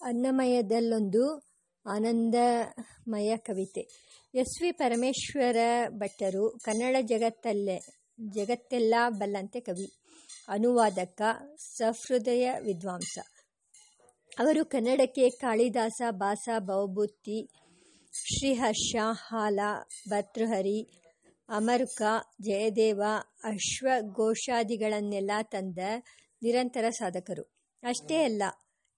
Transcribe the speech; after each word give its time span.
ಅನ್ನಮಯದಲ್ಲೊಂದು 0.00 1.50
ಆನಂದಮಯ 1.86 3.36
ಕವಿತೆ. 3.36 3.88
S 4.34 4.62
V 4.62 4.72
Parameshwara 4.72 5.56
ಭಟ್ಟರು 5.88 6.58
ಕನ್ನಡ 6.64 6.96
ಜಗತ್ತಲ್ಲೇ, 7.02 7.80
ಜಗತ್ತೆಲ್ಲ 8.28 8.94
ಬಲ್ಲಂತೆ 9.08 9.60
ಕವಿ, 9.60 9.92
ಅನುವಾದಕ, 10.48 11.22
ಸಹೃದಯ 11.56 12.50
ವಿದ್ವಾಂಸ. 12.60 13.18
ಅವರು 14.38 14.64
ಕನ್ನಡಕ್ಕೆ 14.64 15.30
ಕಾಳಿದಾಸ, 15.30 16.02
ಬಾಸ 16.10 16.48
ಭವಭೂತಿ 16.58 17.50
ಶ್ರೀಹರ್ಷ, 18.12 18.96
ಹಾಲ, 19.28 19.60
ಭರ್ತೃಹರಿ, 20.08 20.88
ಅಮರುಕ, 21.48 22.02
ಜಯದೇವ, 22.40 23.02
ಅಶ್ವಘೋಷಾದಿಗಳನ್ನೆಲ್ಲ 23.44 25.30
ತಂದ 25.42 25.78
ನಿರಂತರ 26.42 26.90
ಸಾಧಕರು. 26.90 27.42
ಅಷ್ಟೇ 27.82 28.24
ಅಲ್ಲ 28.24 28.42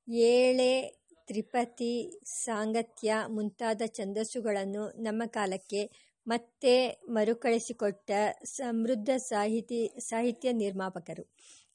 ಏಳೆ 0.08 0.98
ತ್ರಿಪತಿ 1.26 2.20
ಸಾಂಗತ್ಯ 2.24 3.14
ಮುಂತಾದ 3.28 3.82
ಛಂದಸ್ಸುಗಳನ್ನು 3.86 5.02
ನಮ್ಮ 5.02 5.22
ಕಾಲಕ್ಕೆ 5.26 5.90
ಮತ್ತೆ 6.26 6.88
ಮರುಕಳಿಸಿಕೊಟ್ಟ 7.08 8.10
ಸಮೃದ್ಧ 8.44 9.10
ಸಾಹಿತಿ, 9.16 9.92
ಸಾಹಿತ್ಯ 9.98 10.52
ನಿರ್ಮಾಪಕರು. 10.52 11.24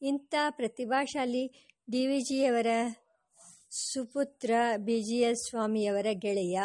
ಇಂಥ 0.01 0.35
ಪ್ರತಿಭಾಶಾಲಿ 0.49 1.71
ಡಿ 1.91 2.07
ವಿ 2.07 2.19
ಜಿಯವರ 2.19 2.67
ಸುಪುತ್ರ 3.71 4.51
ಬಿ 4.77 5.01
ಜಿ 5.01 5.15
ಎಸ್ 5.15 5.43
ಸ್ವಾಮಿಯವರ 5.49 6.05
ಗೆಳೆಯ 6.13 6.59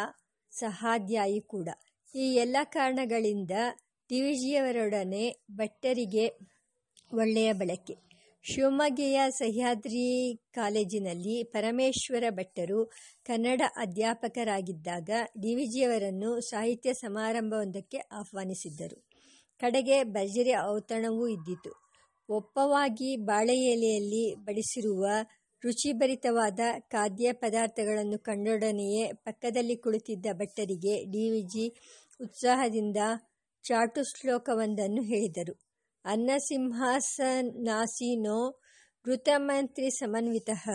ಸಹಾಧ್ಯಾಯಿ 0.51 1.39
ಕೂಡ. 1.39 1.69
ಈ 2.15 2.35
ಎಲ್ಲ 2.35 2.57
ಕಾರಣಗಳಿಂದ 2.63 3.51
ಡಿ 4.09 4.21
ವಿ 4.21 4.33
ಜಿಯವರೊಡನೆ 4.35 5.43
ಭಟ್ಟರಿಗೆ 5.51 6.27
ಒಳ್ಳೆಯ 7.13 7.53
ಬಳಕೆ. 7.53 8.12
ಶಿವಮೊಗ್ಗೆಯ 8.45 9.19
ಸಹ್ಯಾದ್ರಿ 9.29 10.07
ಕಾಲೇಜಿನಲ್ಲಿ 10.53 11.43
ಪರಮೇಶ್ವರ 11.43 12.23
ಭಟ್ಟರು 12.29 12.79
ಕನ್ನಡ 13.25 13.61
ಅಧ್ಯಾಪಕರಾಗಿದ್ದಾಗ 13.77 15.09
ಡಿ 15.41 15.55
ವಿ 15.55 15.65
ಜಿಯವರನ್ನು 15.65 16.41
ಸಾಹಿತ್ಯ 16.41 16.93
ಸಮಾರಂಭವೊಂದಕ್ಕೆ 16.93 17.97
ಆಹ್ವಾನಿಸಿದ್ದರು. 17.97 18.97
ಕಡೆಗೆ 19.61 20.03
ಭರ್ಜರಿ 20.03 20.53
ಔತಣವೂ 20.65 21.27
ಇದ್ದಿತು. 21.27 21.71
ಒಪ್ಪವಾಗಿ 22.29 23.17
ಬಾಳೆ 23.17 23.57
ಎಲೆಯಲ್ಲಿ 23.65 24.35
ಬಡಿಸಿರುವ 24.35 25.05
ರುಚಿಭರಿತವಾದ 25.63 26.59
ಖಾದ್ಯ 26.91 27.33
ಪದಾರ್ಥಗಳನ್ನು 27.33 28.19
ಕಂಡೊಡನೆಯೇ 28.19 29.11
ಪಕ್ಕದಲ್ಲಿ 29.13 29.75
ಕುಳಿತಿದ್ದ 29.75 30.25
ಭಟ್ಟರಿಗೆ 30.33 31.05
ಡಿ 31.05 31.29
ವಿ 31.29 31.41
ಜಿ 31.43 31.65
ಉತ್ಸಾಹದಿಂದ 32.21 32.97
ಚಾಟು 33.65 34.03
ಶ್ಲೋಕವೊಂದನ್ನು 34.03 35.01
ಹೇಳಿದರು. 35.01 35.72
ಅನ್ನಸಿಂಹಾಸನಾಸೀನೋ 36.05 38.61
ಋತಮಂತ್ರಿ 39.05 39.89
ಸಮನ್ವಿತಃ. 39.89 40.69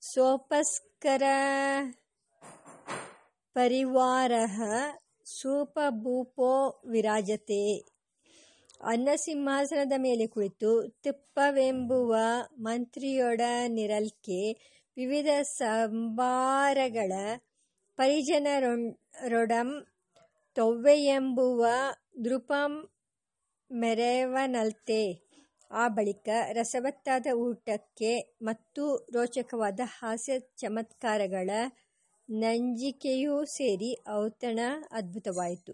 ಸೋಪಸ್ಕರ 0.00 1.22
ಪರಿವಾರ 3.54 4.32
ಸೂಪಭೂಪೋ 5.24 6.82
ವಿರಾಜತೆ. 6.86 7.98
ಅನ್ನಸಿಂಹಾಸನದ 8.84 9.92
ಮೇಲೆ 9.96 10.26
ಕುಳಿತು 10.26 10.98
ತುಪ್ಪವೆಂಬುವ 11.02 12.16
ಮಂತ್ರಿಯೊಡನಿರಲ್ಕೆ 12.58 14.56
ವಿವಿಧ 14.96 15.28
ಸಂಭಾರಗಳ 15.42 17.12
ಪರಿಜನರೊಡಂ 17.96 19.86
ತೊವ್ವೆಯೆಂಬುವ 20.54 21.66
ನೃಪಂ 22.18 22.90
ಮೆರೆವನಲ್ತೆ. 23.70 25.02
ಆ 25.70 25.88
ಬಳಿಕ 25.88 26.28
ರಸವತ್ತಾದ 26.52 27.26
ಊಟಕ್ಕೆ 27.36 28.12
ಮತ್ತು 28.42 29.08
ರೋಚಕವಾದ 29.12 29.80
ಹಾಸ್ಯ 29.84 30.38
ಚಮತ್ಕಾರಗಳ 30.40 31.50
ನಂಜಿಕೆಯೂ 32.30 33.44
ಸೇರಿ 33.44 33.96
ಔತಣ 34.10 34.60
ಅದ್ಭುತವಾಯಿತು. 34.92 35.72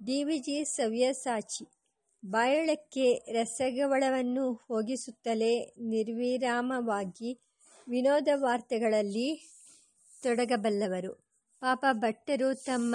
ಡಿ 0.00 0.24
ವಿ 0.24 0.38
ಜಿ 0.38 0.64
ಸವ್ಯಸಾಚಿ 0.64 1.64
ಬಾಯೊಳಕ್ಕೆ 2.24 3.06
ರಸಗವಳವನ್ನು 3.32 4.52
ಹೋಗಿಸುತ್ತಲೇ 4.52 5.54
ನಿರ್ವಿರಾಮವಾಗಿ 5.78 7.30
ವಿನೋದ 7.88 8.28
ವಾರ್ತೆಗಳಲ್ಲಿ 8.34 9.28
ತೊಡಗಬಲ್ಲವರು. 10.22 11.12
ಪಾಪ 11.62 11.84
ಭಟ್ಟರು 11.92 12.54
ತಮ್ಮ 12.54 12.94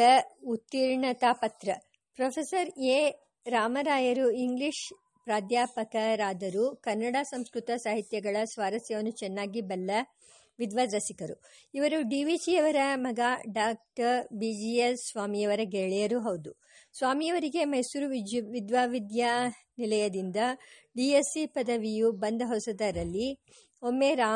ಉತ್ತೀರ್ಣತಾ 0.48 1.34
ಪತ್ರ. 1.34 1.70
Professor 2.16 2.80
A. 2.80 3.12
ರಾಮರಾಯರು 3.48 4.32
ಇಂಗ್ಲಿಷ್ 4.32 4.94
ಪ್ರಾಧ್ಯಾಪಕರಾದರೂ. 5.24 6.76
ಕನ್ನಡ 6.76 7.16
ಸಂಸ್ಕೃತ 7.24 7.70
ಸಾಹಿತ್ಯಗಳ 7.78 8.38
ಸ್ವಾರಸ್ಯವನ್ನು 8.54 9.12
ಚೆನ್ನಾಗಿ 9.12 9.62
ಬಲ್ಲ 9.62 9.92
ವಿದ್ವದ್ 10.60 10.96
ರಸಿಕರು 10.96 11.36
ಇವರು 11.74 11.98
ಡಿ 12.10 12.24
ವಿ 12.24 12.36
ಜಿಯವರ 12.36 12.76
ಮಗ 12.96 13.20
ಡಾಕ್ಟರ್ 13.54 14.34
ಬಿ 14.34 14.52
ಜಿ 14.54 14.72
ಎಸ್ 14.78 15.04
ಸ್ವಾಮಿಯವರ 15.12 15.60
ಗೆಳೆಯರು 15.66 16.20
ಹೌದು. 16.20 16.52
ಸ್ವಾಮಿಯವರಿಗೆ 16.94 17.66
ಮೈಸೂರು 17.66 18.08
ವಿದ್ವಾವಿದ್ಯಾ 18.10 18.52
ವಿದ್ಯಾವಿದ್ಯಾ 18.52 19.32
ನಿಲಯದಿಂದ 19.78 20.36
ಡಿ 20.98 21.08
ಎಸ್ 21.10 21.32
ಸಿ 21.34 21.46
ಪದವಿಯು 21.46 22.12
ಬಂದ 22.12 22.42
ಹೊಸದರಲ್ಲಿ 22.46 23.28
ಒಮ್ಮೆ 23.84 24.16
ರಾ, 24.16 24.32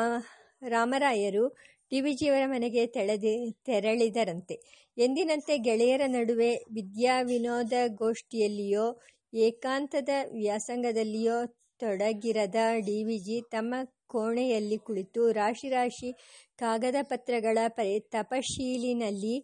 ರಾಮರಾಯರು 0.68 1.44
ಡಿ 1.90 2.00
ವಿ 2.00 2.14
ಜಿಯವರ 2.14 2.42
ಮನೆಗೆ 2.46 2.86
ತೆಳೆದಿ, 2.86 3.52
ತೆರಳಿದರಂತೆ. 3.66 4.56
ಎಂದಿನಂತೆ 4.98 5.58
ಗೆಳೆಯರ 5.58 6.02
ನಡುವೆ 6.06 6.54
ವಿದ್ಯಾ 6.54 7.20
ವಿನೋದ 7.22 7.72
ಗೋಷ್ಠಿಯಲ್ಲಿಯೋ, 7.88 9.00
ಏಕಾಂತದ 9.34 10.08
ವ್ಯಾಸಂಗದಲ್ಲಿಯೋ 10.32 11.46
ತೊಡಗಿರದ 11.78 12.54
ಡಿ 12.78 13.04
ವಿ 13.04 13.18
ಜಿ 13.18 13.42
ತಮ್ಮ 13.50 13.74
ಕೋಣೆಯಲ್ಲಿ 14.12 14.78
ಕುಳಿತು 14.78 15.22
ರಾಶಿ 15.32 15.68
ರಾಶಿ 15.68 16.10
ಕಾಗದ 16.58 16.98
ಪತ್ರಗಳ 17.02 17.58
ಪರಿ 17.68 17.94
ತಪಶೀಲಿನಲ್ಲಿ 18.14 19.34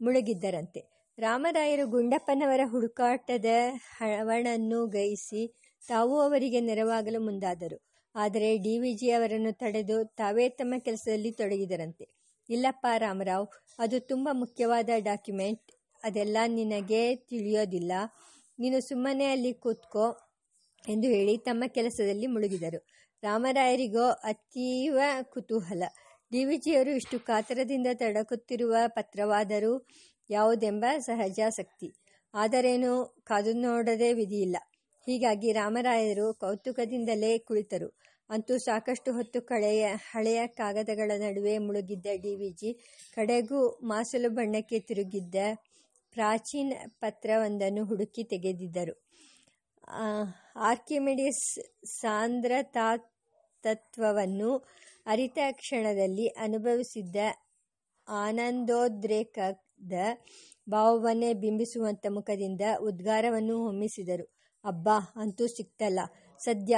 ಮುಳುಗಿದ್ದರಂತೆ. 0.00 0.80
ರಾಮರಾಯರು 1.18 1.84
ಗುಂಡಪ್ಪನವರ 1.86 2.62
ಹುಡುಕಾಟದ 2.64 3.50
ಹವಣನ್ನು 3.98 4.80
ಗೈಸಿ 4.86 5.42
ತಾವು 5.82 6.14
ಅವರಿಗೆ 6.20 6.60
ನೆರವಾಗಲು 6.60 7.20
ಮುಂದಾದರು. 7.20 7.78
ಆದರೆ 8.14 8.48
ಡಿ 8.58 8.72
ವಿ 8.78 8.92
ಜಿ 8.94 9.08
ಅವರನ್ನು 9.10 9.52
ತಡೆದು 9.52 9.96
ತಾವೇ 10.16 10.46
ತಮ್ಮ 10.60 10.74
ಕೆಲಸದಲ್ಲಿ 10.78 11.30
ತೊಡಗಿದರಂತೆ. 11.32 12.04
ಇಲ್ಲಪ್ಪ 12.48 12.86
ರಾಮರಾವ್, 12.96 13.46
ಅದು 13.78 13.96
ತುಂಬ 14.10 14.28
ಮುಖ್ಯವಾದ 14.32 14.90
ಡಾಕ್ಯುಮೆಂಟ್, 15.04 15.68
ಅದೆಲ್ಲ 16.02 16.38
ನಿನಗೆ 16.58 17.02
ತಿಳಿಯೋದಿಲ್ಲ. 17.30 17.92
ನೀನು 18.58 18.78
ಸುಮ್ಮನೆ 18.80 19.26
ಅಲ್ಲಿ 19.26 19.52
ಕೂತ್ಕೋ 19.64 20.06
ಎಂದು 20.84 21.06
ಹೇಳಿ 21.08 21.34
ತಮ್ಮ 21.38 21.64
ಕೆಲಸದಲ್ಲಿ 21.68 22.26
ಮುಳುಗಿದರು. 22.26 22.80
ರಾಮರಾಯರಿಗೋ 23.22 24.06
ಅತೀವ 24.24 24.98
ಕುತೂಹಲ. 25.22 25.82
ಡಿ 26.32 26.44
ವಿ 26.44 26.56
ಜಿಯವರು 26.56 26.90
ಇಷ್ಟು 26.90 27.20
ಕಾತರದಿಂದ 27.20 27.86
ತಡಕುತ್ತಿರುವ 27.92 28.74
ಪತ್ರವಾದರೂ 28.86 29.72
ಯಾವುದೆಂಬ 30.30 30.84
ಸಹಜಾಸಕ್ತಿ. 30.98 31.88
ಆದರೇನು 32.34 32.92
ಕಾದು 33.24 33.52
ನೋಡದೆ 33.52 34.12
ವಿಧಿಯಿಲ್ಲ. 34.12 34.56
ಹೀಗಾಗಿ 35.06 35.52
ರಾಮರಾಯರು 35.52 36.34
ಕೌತುಕದಿಂದಲೇ 36.34 37.38
ಕುಳಿತರು. 37.38 37.88
ಅಂತೂ 38.30 38.58
ಸಾಕಷ್ಟು 38.58 39.12
ಹೊತ್ತು 39.12 39.42
ಕಳೆಯ 39.42 39.84
ಹಳೆಯ 40.12 40.46
ಕಾಗದಗಳ 40.46 41.10
ನಡುವೆ 41.18 41.58
ಮುಳುಗಿದ್ದ 41.58 42.06
ಡಿ 42.22 42.36
ವಿ 42.36 42.50
ಜಿ 42.50 42.70
ಕಡೆಗೂ 43.14 43.60
ಮಾಸಲು 43.82 44.30
ಬಣ್ಣಕ್ಕೆ 44.30 44.78
ತಿರುಗಿದ್ದ 44.80 45.34
ಪ್ರಾಚೀನ 46.16 46.72
ಪತ್ರವೊಂದನ್ನು 47.00 47.84
ಹುಡುಕಿ 47.84 48.24
ತೆಗೆದಿದ್ದರು. 48.24 48.94
ಆರ್ಕಿಮಿಡಿಸ್ 50.70 51.44
ಸಾಂದ್ರತಾತತ್ವವನ್ನು 53.64 54.50
ಅರಿತ 55.06 55.38
ಕ್ಷಣದಲ್ಲಿ 55.52 56.28
ಅನುಭವಿಸಿದ್ದ 56.28 57.16
ಆನಂದೋದ್ರೇಕದ 58.08 59.92
ಭಾವವನ್ನೇ 60.70 61.34
ಬಿಂಬಿಸುವಂಥ 61.34 62.06
ಮುಖದಿಂದ 62.08 62.60
ಉದ್ಗಾರವನ್ನು 62.80 63.56
ಹೊಮ್ಮಿಸಿದರು. 63.64 64.26
ಅಬ್ಬಾ, 64.64 64.96
ಅಂತೂ 65.16 65.46
ಸಿಕ್ತಲ್ಲ. 65.46 66.00
ಸದ್ಯ 66.40 66.74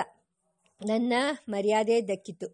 ನನ್ನ 0.81 1.12
ಮರ್ಯಾದೆ 1.49 2.08
ದಕ್ಕಿತು. 2.08 2.49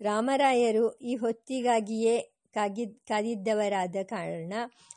ರಾಮರಾಯರು 0.00 0.98
ಈ 1.00 1.14
ಹೊತ್ತಿಗಾಗಿಯೇ 1.16 2.16
ಕಾಗಿದ್ 2.54 2.96
ಕಾದಿದ್ದವರಾದ 3.08 3.96
ಕಾರಣ 4.04 4.52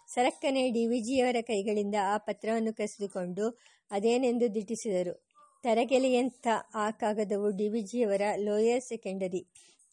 ಸರಕ್ಕನೆ 0.07 0.69
ಡಿ 0.71 0.85
ವಿ 0.87 0.99
ಜಿಯವರ 1.01 1.35
ಕೈಗಳಿಂದ 1.41 1.95
ಆ 2.13 2.17
ಪತ್ರವನ್ನು 2.17 2.73
ಕಸಿದುಕೊಂಡು 2.73 3.45
ಅದೇನೆಂದು 3.91 4.55
ದಿಟ್ಟಿಸಿದರು. 4.55 5.26
ತರಗೆಲೆಯಂಥ 5.67 6.47
ಆ 6.73 6.91
ಕಾಗದವು 6.91 7.47
ಡಿ 7.49 7.65
ವಿ 7.69 7.81
ಜಿಯವರ 7.81 8.21
ಲೋಯರ್ 8.37 8.83
ಸೆಕೆಂಡರಿ 8.83 9.41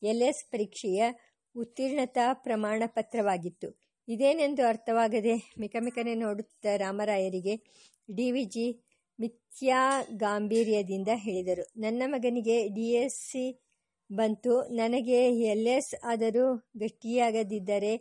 ಎಲ್ 0.03 0.23
ಎಸ್ 0.23 0.43
ಪರೀಕ್ಷೆಯ 0.51 1.09
ಉತ್ತೀರ್ಣತಾ 1.55 2.27
ಪ್ರಮಾಣ 2.45 2.83
ಪತ್ರವಾಗಿತ್ತು 2.87 3.69
ಇದೇನೆಂದು 4.09 4.63
ಅರ್ಥವಾಗದೆ 4.69 5.35
ಮಿಕಮಿಕನೆ 5.61 6.15
ನೋಡುತ್ತಿದ್ದ 6.15 6.77
ರಾಮರಾಯರಿಗೆ 6.77 7.55
ಡಿ 8.09 8.33
ವಿ 8.33 8.45
ಜಿ 8.45 8.67
ಮಿಥ್ಯಾ 9.19 9.81
ಗಾಂಭೀರ್ಯದಿಂದ 10.17 11.09
ಹೇಳಿದರು. 11.17 11.65
ನನ್ನ 11.77 12.03
ಮಗನಿಗೆ 12.07 12.69
ಡಿ 12.69 12.87
ಎಸ್ 13.03 13.19
ಸಿ 13.31 13.45
ಬಂತು. 14.11 14.55
ನನಗೆ 14.73 15.21
ಎಲ್ 15.53 15.67
ಎಸ್ 15.67 15.95
ಆದರೂ 16.05 16.47
ಗಟ್ಟಿಯಾಗದಿದ್ದರೆ 16.77 17.93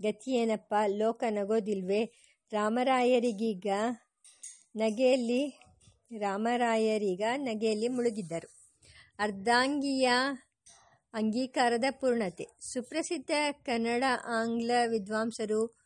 ಗತಿಯೇನಪ್ಪ? 0.00 0.74
ಲೋಕ 0.96 1.24
ನಗೋದಿಲ್ವೇ? 1.30 2.02
ರಾಮರಾಯರಿಗೀಗ 2.52 3.68
ನಗೆಯಲ್ಲಿ 4.76 5.42
ರಾಮರಾಯರೀಗ 6.10 7.22
ನಗೆಯಲ್ಲಿ 7.36 7.88
ಮುಳುಗಿದ್ದರು. 7.88 8.48
ಅರ್ಧಾಂಗಿಯ 9.18 10.10
ಅಂಗೀಕಾರದ 11.14 11.84
ಪೂರ್ಣತೆ. 11.90 12.46
ಸುಪ್ರಸಿದ್ಧ 12.72 13.30
ಕನ್ನಡ, 13.64 14.04
ಆಂಗ್ಲ 14.26 14.70
ವಿದ್ವಾಂಸರು, 14.86 15.80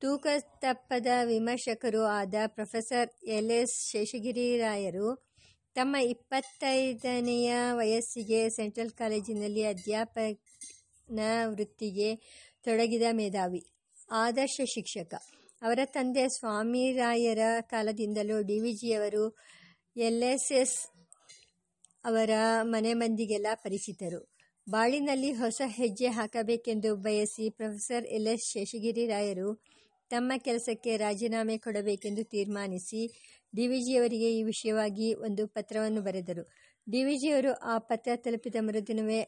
ತೂಕತಪ್ಪದ 0.00 1.06
ವಿಮರ್ಶಕರು 1.24 2.02
ಆದ 2.04 2.34
ಪ್ರೊಫೆಸರ್ 2.46 3.10
ಎಲ್ 3.26 3.50
ಎಸ್ 3.50 3.90
ಶೇಷಗಿರಿರಾಯರು 3.90 5.30
ತಮ್ಮ 5.74 5.96
ಇಪ್ಪತ್ತೈದನೆಯ 5.96 7.52
ವಯಸ್ಸಿಗೆ 7.72 8.50
ಸೆಂಟ್ರಲ್ 8.50 8.90
ಕಾಲೇಜಿನಲ್ಲಿ 8.90 9.64
ಅಧ್ಯಾಪನ 9.64 11.20
ವೃತ್ತಿಗೆ 11.46 12.14
ತೊಡಗಿದ 12.62 13.02
ಮೇಧಾವಿ, 13.12 13.62
ಆದರ್ಶ 14.10 14.60
ಶಿಕ್ಷಕ. 14.64 15.14
ಅವರ 15.62 15.78
ತಂದೆ 15.84 16.28
ಸ್ವಾಮಿರಾಯರ 16.28 17.38
ಕಾಲದಿಂದಲೂ 17.60 18.42
ಡಿ 18.42 18.60
ವಿ 18.60 18.72
ಜಿಯವರು 18.72 19.38
ಎಲ್ 19.96 20.22
ಎಸ್ 20.24 20.50
ಎಸ್ 20.52 20.76
ಅವರ 22.04 22.30
ಮನೆ 22.64 22.92
ಮಂದಿಗೆಲ್ಲ 22.94 23.48
ಪರಿಚಿತರು. 23.64 24.20
ಬಾಳಿನಲ್ಲಿ 24.66 25.30
ಹೊಸ 25.32 25.60
ಹೆಜ್ಜೆ 25.78 26.08
ಹಾಕಬೇಕೆಂದು 26.08 26.90
ಬಯಸಿ 26.96 27.46
ಪ್ರೊಫೆಸರ್ 27.50 28.06
ಎಲ್ 28.16 28.26
ಎಸ್ 28.26 28.46
ಶೇಷಗಿರಿ 28.52 29.04
ರಾಯರು 29.06 29.48
ತಮ್ಮ 30.10 30.32
ಕೆಲಸಕ್ಕೆ 30.44 30.92
ರಾಜೀನಾಮೆ 30.96 31.56
ಕೊಡಬೇಕೆಂದು 31.58 32.24
ತೀರ್ಮಾನಿಸಿ 32.24 33.02
ಡಿ 33.54 33.66
ವಿ 33.66 33.80
ಜಿಯವರಿಗೆ 33.80 34.30
ಈ 34.38 34.42
ವಿಷಯವಾಗಿ 34.42 35.08
ಒಂದು 35.14 35.46
ಪತ್ರವನ್ನು 35.46 36.02
ಬರೆದರು. 36.02 36.44
ಡಿ 36.86 37.02
ವಿ 37.04 37.16
ಜಿಯವರು 37.16 37.52
ಆ 37.72 37.74
ಪತ್ರ 37.90 38.16
ತಲುಪಿದ 38.16 38.56
ಮರುದಿನವೇ 38.60 39.20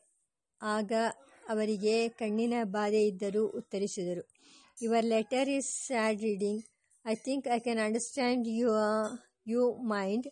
ಆಗ 0.60 0.92
ಅವರಿಗೆ 1.48 2.08
ಕಣ್ಣಿನ 2.20 2.54
ಬಾಧೆ 2.76 3.02
ಇದ್ದರೂ 3.06 3.44
ಉತ್ತರಿಸಿದರು. 3.60 4.24
Your 4.78 5.08
letter 5.14 5.50
is 5.58 5.70
sad 5.86 6.20
reading 6.20 6.62
I 7.04 7.16
think 7.26 7.48
I 7.48 7.58
can 7.58 7.78
understand 7.78 8.48
you 8.58 8.70
your 9.44 9.82
mind. 9.82 10.28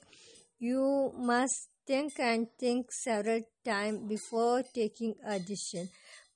You 0.58 1.12
must 1.16 1.68
think 1.86 2.18
and 2.18 2.46
think 2.58 2.92
several 2.92 3.42
times 3.64 4.08
before 4.08 4.62
taking 4.74 5.14
a 5.26 5.38
decision, 5.38 5.88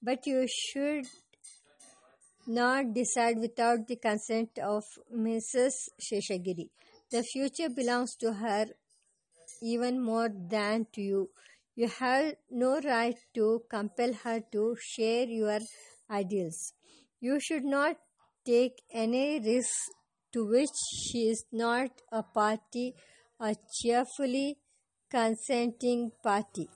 but 0.02 0.26
you 0.26 0.46
should 0.48 1.06
not 2.46 2.94
decide 2.94 3.38
without 3.38 3.86
the 3.88 3.96
consent 3.96 4.58
of 4.62 4.84
Mrs. 5.14 5.72
Sheshagiri. 6.00 6.70
The 7.10 7.22
future 7.22 7.68
belongs 7.68 8.16
to 8.16 8.32
her 8.32 8.66
even 9.62 10.02
more 10.02 10.28
than 10.28 10.86
to 10.94 11.00
you. 11.00 11.30
You 11.74 11.88
have 11.88 12.34
no 12.50 12.80
right 12.80 13.16
to 13.34 13.62
compel 13.70 14.12
her 14.24 14.40
to 14.52 14.76
share 14.80 15.26
your 15.26 15.58
ideals. 16.10 16.72
You 17.20 17.38
should 17.40 17.64
not 17.64 17.96
take 18.44 18.82
any 18.92 19.40
risks 19.40 19.90
to 20.36 20.44
which 20.44 20.78
she 21.02 21.32
is 21.32 21.44
not 21.60 21.90
a 22.12 22.22
party, 22.38 22.92
a 23.40 23.54
cheerfully 23.54 24.56
consenting 25.10 26.22
party 26.22 26.68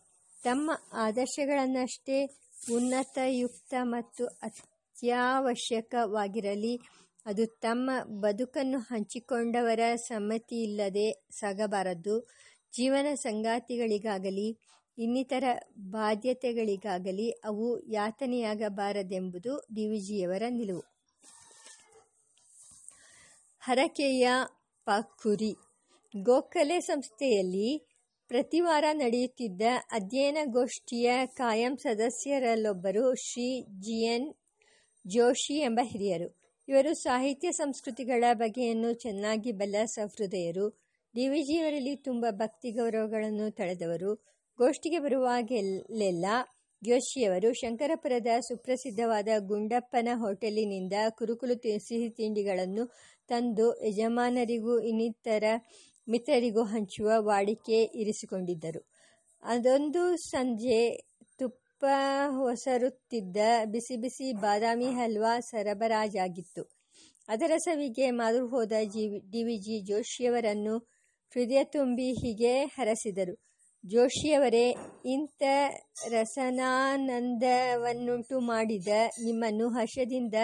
ತಮ್ಮ 0.44 0.70
ಆದರ್ಶಗಳನ್ನಷ್ಟೇ 0.92 2.24
ಉನ್ನತಯುಕ್ತ 2.72 3.74
ಮತ್ತು 3.82 4.26
ಅತ್ಯವಶ್ಯಕವಾಗಿರಲಿ. 4.26 6.80
ಅದು 7.26 7.46
ತಮ್ಮ 7.46 7.90
ಬದುಕನ್ನು 8.20 8.78
ಹಂಚಿಕೊಂಡವರ 8.78 9.80
ಸಮ್ಮತಿಯಿಲ್ಲದೆ 9.96 11.10
ಸಾಗಬಾರದು. 11.10 12.28
ಜೀವನ 12.72 13.06
ಸಂಗಾತಿಗಳಿಗಾಗಲಿ, 13.14 14.58
ಇನ್ನಿತರ 14.98 15.44
ಬಾಧ್ಯತೆಗಳಿಗಾಗಲಿ 15.78 17.30
ಅವು 17.30 17.92
ಯಾತನೆಯಾಗಬಾರದೆಂಬುದು 17.92 19.62
D 19.74 19.88
V 19.88 20.00
ಜಿಯವರ 20.00 20.42
ನಿಲುವು. 20.50 20.99
ಹರಕೆಯ 23.62 24.28
ಪಕುರಿ. 24.84 25.56
ಗೋಖಲೆ 26.22 26.80
ಸಂಸ್ಥೆಯಲ್ಲಿ 26.80 27.86
ಪ್ರತಿವಾರ 28.28 28.84
ನಡೆಯುತ್ತಿದ್ದ 28.92 29.62
ಅಧ್ಯಯನ 29.92 30.38
ಗೋಷ್ಠಿಯ 30.44 31.10
ಕಾಯಂ 31.26 31.76
ಸದಸ್ಯರಲ್ಲೊಬ್ಬರು 31.76 33.14
ಶ್ರೀ 33.14 33.62
ಜಿ. 33.62 34.04
ಎನ್. 34.04 34.34
ಜೋಶಿ 35.06 35.54
ಎಂಬ 35.54 35.80
ಹಿರಿಯರು. 35.82 36.40
ಇವರು 36.68 36.94
ಸಾಹಿತ್ಯ 36.94 37.52
ಸಂಸ್ಕೃತಿಗಳ 37.52 38.24
ಬಗೆಯನ್ನು 38.32 38.92
ಚೆನ್ನಾಗಿ 38.92 39.52
ಬಲ್ಲ 39.52 39.76
ಸಹೃದಯರು. 39.84 40.68
ಡಿ. 41.14 41.28
ವಿ. 41.28 41.42
ಜಿಯವರಲ್ಲಿ 41.42 41.96
ತುಂಬ 41.96 42.26
ಭಕ್ತಿ 42.30 42.70
ಗೌರವಗಳನ್ನು 42.70 43.50
ತಳೆದವರು. 43.50 44.14
ಗೋಷ್ಠಿಗೆ 44.58 44.98
ಬರುವಾಗೆಲ್ಲೆಲ್ಲ 44.98 46.26
ಜೋಶಿಯವರು 46.82 47.52
ಶಂಕರಪುರದ 47.52 48.26
ಸುಪ್ರಸಿದ್ಧವಾದ 48.40 49.28
ಗುಂಡಪ್ಪನ 49.40 50.08
ಹೋಟೆಲಿನಿಂದ 50.14 50.92
ಕುರುಕುಲು 51.10 51.56
ಸಿಹಿ 51.78 52.08
ತಿಂಡಿಗಳನ್ನು 52.08 52.84
ತಂದು 53.28 53.86
ಯಜಮಾನರಿಗೂ 53.86 54.80
ಇನ್ನಿತರ 54.80 55.44
ಮಿತ್ರರಿಗೂ 56.08 56.62
ಹಂಚುವ 56.62 57.10
ವಾಡಿಕೆ 57.18 57.82
ಇರಿಸಿಕೊಂಡಿದ್ದರು. 57.82 58.80
ಅದೊಂದು 59.42 60.16
ಸಂಜೆ 60.16 60.80
ತುಪ್ಪ 61.38 61.84
ಹೊಸರುತ್ತಿದ್ದ 62.28 63.36
ಬಿಸಿ 63.64 63.96
ಬಿಸಿ 63.96 64.32
ಬಾದಾಮಿ 64.32 64.86
ಹಲ್ವಾ 64.86 65.40
ಸರಬರಾಜಾಗಿತ್ತು. 65.40 66.64
ಅದರ 67.28 67.52
ಸವಿಗೆ 67.56 68.10
ಮಾರು 68.10 68.48
ಹೋದ 68.48 68.72
ಜಿ, 68.84 69.04
ಡಿ 69.30 69.42
ವಿ 69.42 69.56
ಜಿ 69.58 69.80
ಜೋಶಿಯವರನ್ನು 69.80 70.78
ಹೃದಯ 71.36 71.64
ತುಂಬಿ 71.64 72.08
ಹೀಗೆ 72.12 72.64
ಹರಸಿದರು. 72.64 73.49
ಜೋಶಿಯವರೇ 73.84 74.74
ಇಂಥ 75.04 75.42
ರಸನಾನಂದವನ್ನುಂಟು 76.08 78.40
ಮಾಡಿದ 78.40 78.88
ನಿಮ್ಮನ್ನು 79.24 79.68
ಹರ್ಷದಿಂದ 79.68 80.34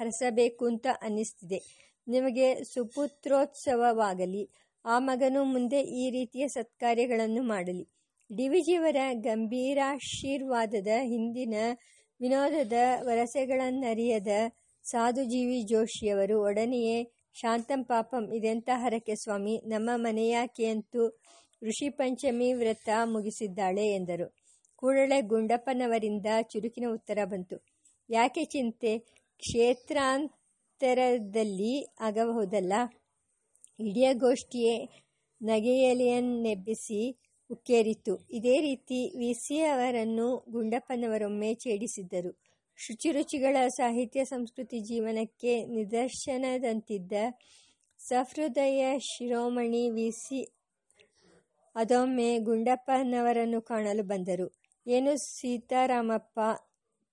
ಹರಸಬೇಕು 0.00 0.66
ಅಂತ 0.66 0.86
ಅನ್ನಿಸ್ತಿದೆ. 1.02 1.60
ನಿಮಗೆ 2.08 2.64
ಸುಪುತ್ರೋತ್ಸವವಾಗಲಿ, 2.64 4.50
ಆ 4.84 4.98
ಮಗನು 4.98 5.44
ಮುಂದೆ 5.44 5.80
ಈ 5.80 6.10
ರೀತಿಯ 6.10 6.48
ಸತ್ಕಾರ್ಯಗಳನ್ನು 6.48 7.42
ಮಾಡಲಿ. 7.42 7.88
ಡಿ 8.30 8.48
ವಿ 8.48 8.60
ಜಿಯವರ 8.60 8.96
ಗಂಭೀರಾಶೀರ್ವಾದದ 9.20 10.88
ಹಿಂದಿನ 11.02 11.54
ವಿನೋದದ 12.20 12.72
ವರಸೆಗಳನ್ನರಿಯದ 13.02 14.28
ಸಾಧುಜೀವಿ 14.84 15.62
ಜೋಶಿಯವರು 15.62 16.42
ಒಡನೆಯೇ, 16.42 17.10
ಶಾಂತಂ 17.34 17.84
ಪಾಪಂ, 17.84 18.34
ಇದೆಂಥ 18.34 18.68
ಹರಕೆ 18.74 19.14
ಸ್ವಾಮಿ, 19.14 19.62
ನಮ್ಮ 19.66 19.90
ಮನೆಯಾಕೆಯಂತೂ 19.94 21.20
ಋಷಿ 21.64 21.88
ಪಂಚಮಿ 21.88 22.52
ವ್ರತ 22.52 22.88
ಮುಗಿಸಿದ್ದಾಳೆ 23.04 23.94
ಎಂದರು. 23.94 24.34
ಕೂಡಲೇ 24.76 25.20
ಗುಂಡಪ್ಪನವರಿಂದ 25.20 26.26
ಚುರುಕಿನ 26.42 26.84
ಉತ್ತರ 26.92 27.18
ಬಂತು. 27.24 27.64
ಯಾಕೆ 28.10 28.44
ಚಿಂತೆ? 28.44 28.98
ಕ್ಷೇತ್ರಾಂತರದಲ್ಲಿ 29.38 31.94
ಆಗಬಹುದಲ್ಲ? 32.00 32.72
ಇಡೀ 33.80 34.12
ಗೋಷ್ಠಿಯೇ 34.12 35.04
ನಗೆಯಲಿಯನ್ನೆಬ್ಬಿಸಿ 35.42 37.20
ಉಕ್ಕೇರಿತು. 37.50 38.26
ಇದೇ 38.30 38.60
ರೀತಿ 38.60 39.18
ವಿ 39.18 39.32
ಸಿ 39.32 39.60
ಅವರನ್ನು 39.60 40.46
ಗುಂಡಪ್ಪನವರೊಮ್ಮೆ 40.50 41.54
ಛೇಡಿಸಿದ್ದರು. 41.54 42.40
ಶುಚಿರುಚಿಗಳ 42.76 43.68
ಸಾಹಿತ್ಯ 43.68 44.24
ಸಂಸ್ಕೃತಿ 44.24 44.80
ಜೀವನಕ್ಕೆ 44.80 45.64
ನಿದರ್ಶನದಂತಿದ್ದ 45.64 47.12
ಸಹೃದಯ 47.98 48.98
ಶಿರೋಮಣಿ 48.98 49.90
ವಿ 49.90 50.10
ಸಿ 50.10 50.54
ಅದೊಮ್ಮೆ 51.76 52.38
ಗುಂಡಪ್ಪನವರನ್ನು 52.38 53.60
ಕಾಣಲು 53.60 54.02
ಬಂದರು. 54.02 54.46
ಏನು 54.86 55.12
ಸೀತಾರಾಮಪ್ಪ, 55.16 56.38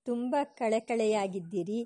ತುಂಬ 0.07 0.35
ಕಳೆಕಳೆಯಾಗಿದ್ದೀರಿ 0.57 1.79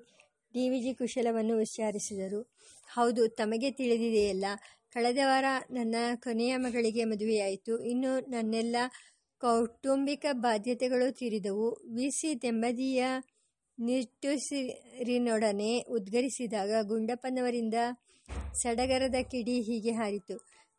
ಡಿ 0.54 0.70
ವಿ 0.70 0.80
ಜಿ 0.80 0.94
ಕುಶಲವನ್ನು 0.94 1.56
ವಿಚಾರಿಸಿದರು. 1.58 2.42
ಹೌದು, 2.90 3.28
ತಮಗೆ 3.28 3.72
ತಿಳಿದಿದೆಯಲ್ಲ, 3.72 4.46
ಕಳೆದ 4.94 5.22
ವಾರ 5.26 5.46
ನನ್ನ 5.72 5.96
ಕೊನೆಯ 6.24 6.58
ಮಗಳಿಗೆ 6.58 7.04
ಮದುವೆಯಾಯಿತು. 7.04 7.74
ಇನ್ನು 7.84 8.12
ನನ್ನೆಲ್ಲ 8.30 8.76
ಕೌಟುಂಬಿಕ 9.42 10.26
ಬಾಧ್ಯತೆಗಳು 10.32 11.08
ತೀರಿದವು. 11.12 11.68
ವಿ 11.96 12.10
ಸಿ 12.10 12.30
ದೆಂಬದಿಯ 12.42 13.04
ನಿಟ್ಟುಸಿರಿನೊಡನೆ 13.78 15.72
ಉದ್ಗರಿಸಿದಾಗ 15.90 16.72
ಗುಂಡಪ್ಪನವರಿಂದ 16.88 17.78
ಸಡಗರದ 18.54 19.18
ಕಿಡಿ 19.32 19.56
ಹೀಗೆ 19.62 19.92
ಹಾರಿತು. 19.92 20.36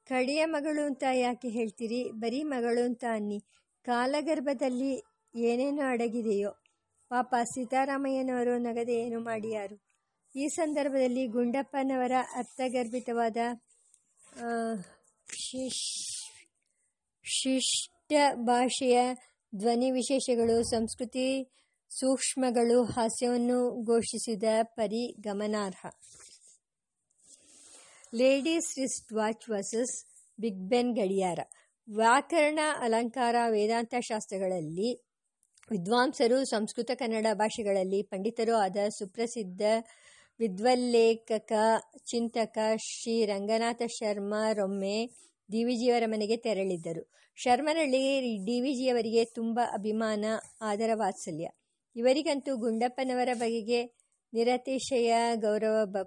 ಕಡೆಯ 0.09 0.45
ಮಗಳು 0.45 0.83
ಅಂತ 0.87 1.05
ಯಾಕೆ 1.15 1.49
ಹೇಳ್ತೀರಿ? 1.49 2.01
ಬರೀ 2.11 2.43
ಮಗಳು 2.43 2.85
ಅಂತ 2.85 3.05
ಅನ್ನಿ. 3.11 3.39
ಕಾಲಗರ್ಭದಲ್ಲಿ 3.85 4.93
ಏನೇನು 5.35 5.83
ಅಡಗಿದೆಯೋ. 5.83 6.51
ಪಾಪ 7.09 7.35
ಸೀತಾರಾಮಯ್ಯನವರು 7.45 8.59
ನಗದೆ 8.59 8.95
ಏನು 8.95 9.21
ಮಾಡಿಯಾರು? 9.21 9.77
ಈ 10.37 10.47
ಸಂದರ್ಭದಲ್ಲಿ 10.49 11.27
ಗುಂಡಪ್ಪನವರ 11.27 12.13
ಅರ್ಥಗರ್ಭಿತವಾದ 12.37 13.37
ಶಿಷ್ಟ 17.25 18.13
ಭಾಷೆಯ 18.35 18.99
ಧ್ವನಿ 19.53 19.91
ವಿಶೇಷಗಳು, 19.91 20.57
ಸಂಸ್ಕೃತಿ 20.71 21.27
ಸೂಕ್ಷ್ಮಗಳು, 21.91 22.79
ಹಾಸ್ಯವನ್ನು 22.85 23.59
ಘೋಷಿಸಿದ 23.85 24.45
ಪರಿ 24.63 25.03
ಗಮನಾರ್ಹ 25.21 25.87
ladies 28.15 28.79
wrist 28.79 29.13
watch 29.13 29.51
versus 29.51 29.95
big 30.41 30.69
Ben 30.69 30.97
ಗಡಿಯಾರ. 30.97 31.39
ವ್ಯಾಕರಣ, 31.89 32.59
ಅಲಂಕಾರ, 32.81 33.37
ವೇದಾಂತ 33.51 33.95
ಶಾಸ್ತ್ರಗಳಲ್ಲಿ 34.01 35.03
ವಿದ್ವಾಂಸರು 35.71 36.45
ಸಂಸ್ಕೃತ 36.45 36.91
ಕನ್ನಡ 36.95 37.27
ಭಾಷೆಗಳಲ್ಲಿ 37.33 38.03
ಪಂಡಿತರು 38.03 38.55
ಆದ 38.55 38.77
ಸುಪ್ರಸಿದ್ಧ 38.89 39.63
ವಿದ್ವಲ್ಲೇಖಕ, 40.39 41.53
ಚಿಂತಕ 42.11 42.59
ಶ್ರೀ 42.77 43.25
ರಂಗನಾಥ 43.25 43.83
ಶರ್ಮರೊಮ್ಮೆ 43.87 45.07
ಡಿ 45.51 45.65
ವಿ 45.65 45.77
ಜಿಯವರ 45.77 46.03
ಮನೆಗೆ 46.07 46.37
ತೆರಳಿದ್ದರು. 46.37 47.13
ಶರ್ಮನಳ್ಳಿ 47.37 48.21
ಡಿ 48.45 48.61
ವಿ 48.61 48.75
ಜಿಯವರಿಗೆ 48.75 49.25
ತುಂಬ 49.25 49.61
ಅಭಿಮಾನ, 49.73 50.25
ಆದರ, 50.61 50.91
ವಾತ್ಸಲ್ಯ. 50.95 51.49
ಇವರಿಗಂತೂ 51.97 52.57
ಗುಂಡಪ್ಪನವರ 52.57 53.29
ಬಗೆಗೆ 53.35 53.85
ನಿರತಿಶಯ, 54.35 55.15
ಗೌರವ 55.35 56.05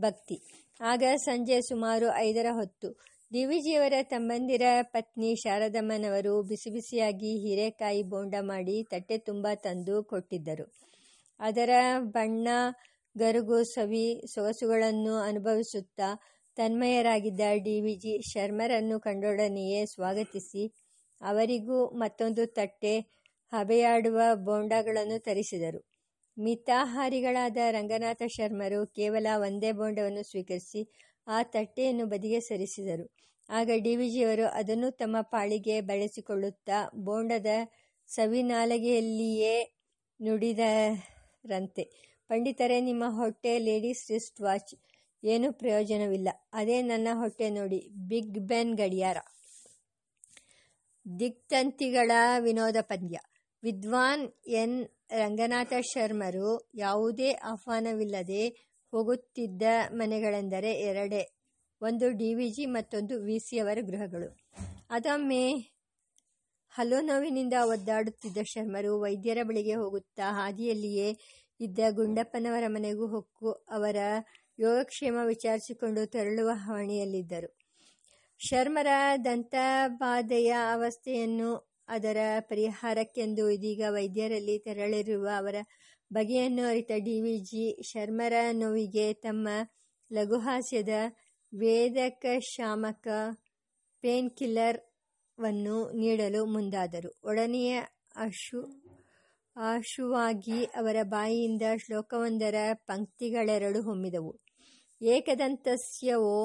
ಭಕ್ತಿ. 0.00 0.63
ಆಗ 0.80 1.02
ಸಂಜೆ 1.16 1.60
ಸುಮಾರು 1.60 2.14
ಐದರ 2.16 2.46
ಹೊತ್ತು. 2.50 2.88
ದಿವಿಜಿಯವರ 3.32 3.92
ತಮ್ಮಂದಿರ 4.02 4.62
ಪತ್ನಿ 4.82 5.36
ಶಾರದಮ್ಮನವರು 5.36 6.42
ಬಿಸಿ 6.42 6.70
ಬಿಸಿಯಾಗಿ 6.70 7.38
ಹೀರೆಕಾಯಿ 7.38 8.02
ಬೋಂಡ 8.02 8.34
ಮಾಡಿ 8.40 8.82
ತಟ್ಟೆ 8.82 9.18
ತುಂಬ 9.18 9.46
ತಂದು 9.54 10.02
ಕೊಟ್ಟಿದ್ದರು. 10.02 10.66
ಅದರ 11.40 11.70
ಬಣ್ಣ, 12.00 12.48
ಗರುಗು, 13.16 13.62
ಸವಿ, 13.64 14.22
ಸೊಗಸುಗಳನ್ನು 14.34 15.14
ಅನುಭವಿಸುತ್ತಾ 15.18 16.08
ತನ್ಮಯರಾಗಿದ್ದ 16.56 17.40
ಡಿ 17.40 17.80
ವಿ 17.80 17.94
ಜಿ 17.94 18.22
ಶರ್ಮರನ್ನು 18.32 19.00
ಕಂಡೊಡನೆಯೇ 19.00 19.86
ಸ್ವಾಗತಿಸಿ, 19.86 20.64
ಅವರಿಗೂ 21.20 21.90
ಮತ್ತೊಂದು 21.94 22.46
ತಟ್ಟೆ 22.46 22.94
ಹಬೆಯಾಡುವ 23.52 24.20
ಬೋಂಡಗಳನ್ನು 24.34 25.18
ತರಿಸಿದರು. 25.18 25.80
ಮಿತಾಹಾರಿಗಳಾದ 26.38 27.56
ರಂಗನಾಥ 27.70 28.22
ಶರ್ಮರು 28.26 28.86
ಕೇವಲ 28.86 29.26
ಒಂದೇ 29.34 29.72
ಬೋಂಡವನ್ನು 29.72 30.22
ಸ್ವೀಕರಿಸಿ 30.22 30.88
ಆ 31.26 31.42
ತಟ್ಟೆಯನ್ನು 31.42 32.06
ಬದಿಗೆ 32.06 32.40
ಸರಿಸಿದರು. 32.40 33.16
ಆಗ 33.48 33.70
ಡಿ 33.76 33.96
ವಿಜಿಯವರು 33.96 34.46
ಅದನ್ನು 34.46 34.90
ತಮ್ಮ 34.90 35.16
ಪಾಳಿಗೆ 35.20 35.80
ಬಳಸಿಕೊಳ್ಳುತ್ತಾ 35.80 36.90
ಬೋಂಡದ 36.94 37.46
ಸವಿನಾಲಗೆಯಲ್ಲಿಯೇ 38.06 39.76
ನುಡಿದರಂತೆ. 40.22 42.14
ಪಂಡಿತರೇ, 42.28 42.80
ನಿಮ್ಮ 42.80 43.04
ಹೊಟ್ಟೆ 43.08 43.58
ಲೇಡೀಸ್ 43.58 44.10
ರಿಸ್ಟ್ 44.10 44.40
ವಾಚ್. 44.40 44.74
ಏನೂ 45.24 45.52
ಪ್ರಯೋಜನವಿಲ್ಲ. 45.52 46.28
ಅದೇ 46.52 46.82
ನನ್ನ 46.82 47.08
ಹೊಟ್ಟೆ 47.12 47.50
ನೋಡಿ. 47.50 47.88
ಬಿಗ್ 48.08 48.38
ಬೆನ್ 48.38 48.74
ಗಡಿಯಾರ. 48.74 49.16
ದಿಗ್ತಂತಿಗಳ 51.20 52.10
ವಿನೋದ 52.38 52.76
ಪಂದ್ಯ. 52.80 53.18
ವಿದ್ವಾನ್ 53.62 54.32
ಎನ್. 54.46 54.88
ರಂಗನಾಥ 55.10 55.72
ಶರ್ಮರು 55.82 56.70
ಯಾವುದೇ 56.74 57.30
ಆಹ್ವಾನವಿಲ್ಲದೆ 57.32 58.48
ಹೋಗುತ್ತಿದ್ದ 58.92 59.62
ಮನೆಗಳೆಂದರೆ 59.90 60.72
ಎರಡೇ, 60.80 61.22
ಒಂದು 61.82 62.10
ಡಿ 62.10 62.34
ವಿ 62.34 62.50
ಜಿ 62.50 62.66
ಮತ್ತೊಂದು 62.66 63.20
ವಿ 63.22 63.38
ಸಿಯವರ 63.38 63.78
ಗೃಹಗಳು. 63.80 64.28
ಅದೊಮ್ಮೆ 64.90 65.42
ಹಲೋ 66.72 67.00
ನೋವಿನಿಂದ 67.00 67.52
ಒದ್ದಾಡುತ್ತಿದ್ದ 67.62 68.38
ಶರ್ಮರು 68.42 69.00
ವೈದ್ಯರ 69.00 69.38
ಬಳಿಗೆ 69.42 69.74
ಹೋಗುತ್ತಾ 69.74 70.30
ಹಾದಿಯಲ್ಲಿಯೇ 70.30 71.08
ಇದ್ದ 71.60 71.78
ಗುಂಡಪ್ಪನವರ 71.90 72.64
ಮನೆಗೂ 72.66 73.06
ಹೊಕ್ಕು 73.06 73.52
ಅವರ 73.52 73.96
ಯೋಗಕ್ಷೇಮ 74.58 75.16
ವಿಚಾರಿಸಿಕೊಂಡು 75.26 76.06
ತೆರಳುವ 76.06 76.50
ಹವಣಿಯಲ್ಲಿದ್ದರು 76.54 77.50
ಶರ್ಮರ 78.40 78.86
ದಂತಬಾಧೆಯ 79.24 80.52
ಅವಸ್ಥೆಯನ್ನು 80.72 81.50
ಅದರ 81.88 82.16
ಪರಿಹಾರಕ್ಕೆಂದು 82.40 83.50
ಇದೀಗ 83.50 83.82
ವೈದ್ಯರಲ್ಲಿ 83.88 84.58
ತೆರಳಿರುವ 84.58 85.28
ಅವರ 85.36 85.56
ಬಗೆಯನ್ನು 86.12 86.68
ಅರಿತ 86.68 86.90
ಡಿ 86.98 87.20
ವಿ 87.20 87.36
ಜಿ 87.38 87.82
ಶರ್ಮರ 87.82 88.32
ನೋವಿಗೆ 88.52 89.12
ತಮ್ಮ 89.12 89.48
ಲಘುಹಾಸ್ಯದ 90.12 90.88
ವೇದಕ 91.52 92.26
ಶಾಮಕ 92.40 93.06
ಪೇನ್ 94.04 94.30
ಕಿಲ್ಲರ್ವನ್ನು 94.30 95.90
ನೀಡಲು 95.92 96.46
ಮುಂದಾದರು. 96.46 97.10
ಒಡನೆಯ 97.24 97.80
ಅಶು, 98.16 98.60
ಆಶುವಾಗಿ 99.56 100.64
ಅವರ 100.64 100.96
ಬಾಯಿಯಿಂದ 101.02 101.62
ಶ್ಲೋಕವೊಂದರ 101.86 102.54
ಪಂಕ್ತಿಗಳೆರಡು 102.86 103.82
ಹೊಮ್ಮಿದವು. 103.82 104.32
ಏಕದಂತಸ್ಯವೋ 105.00 106.38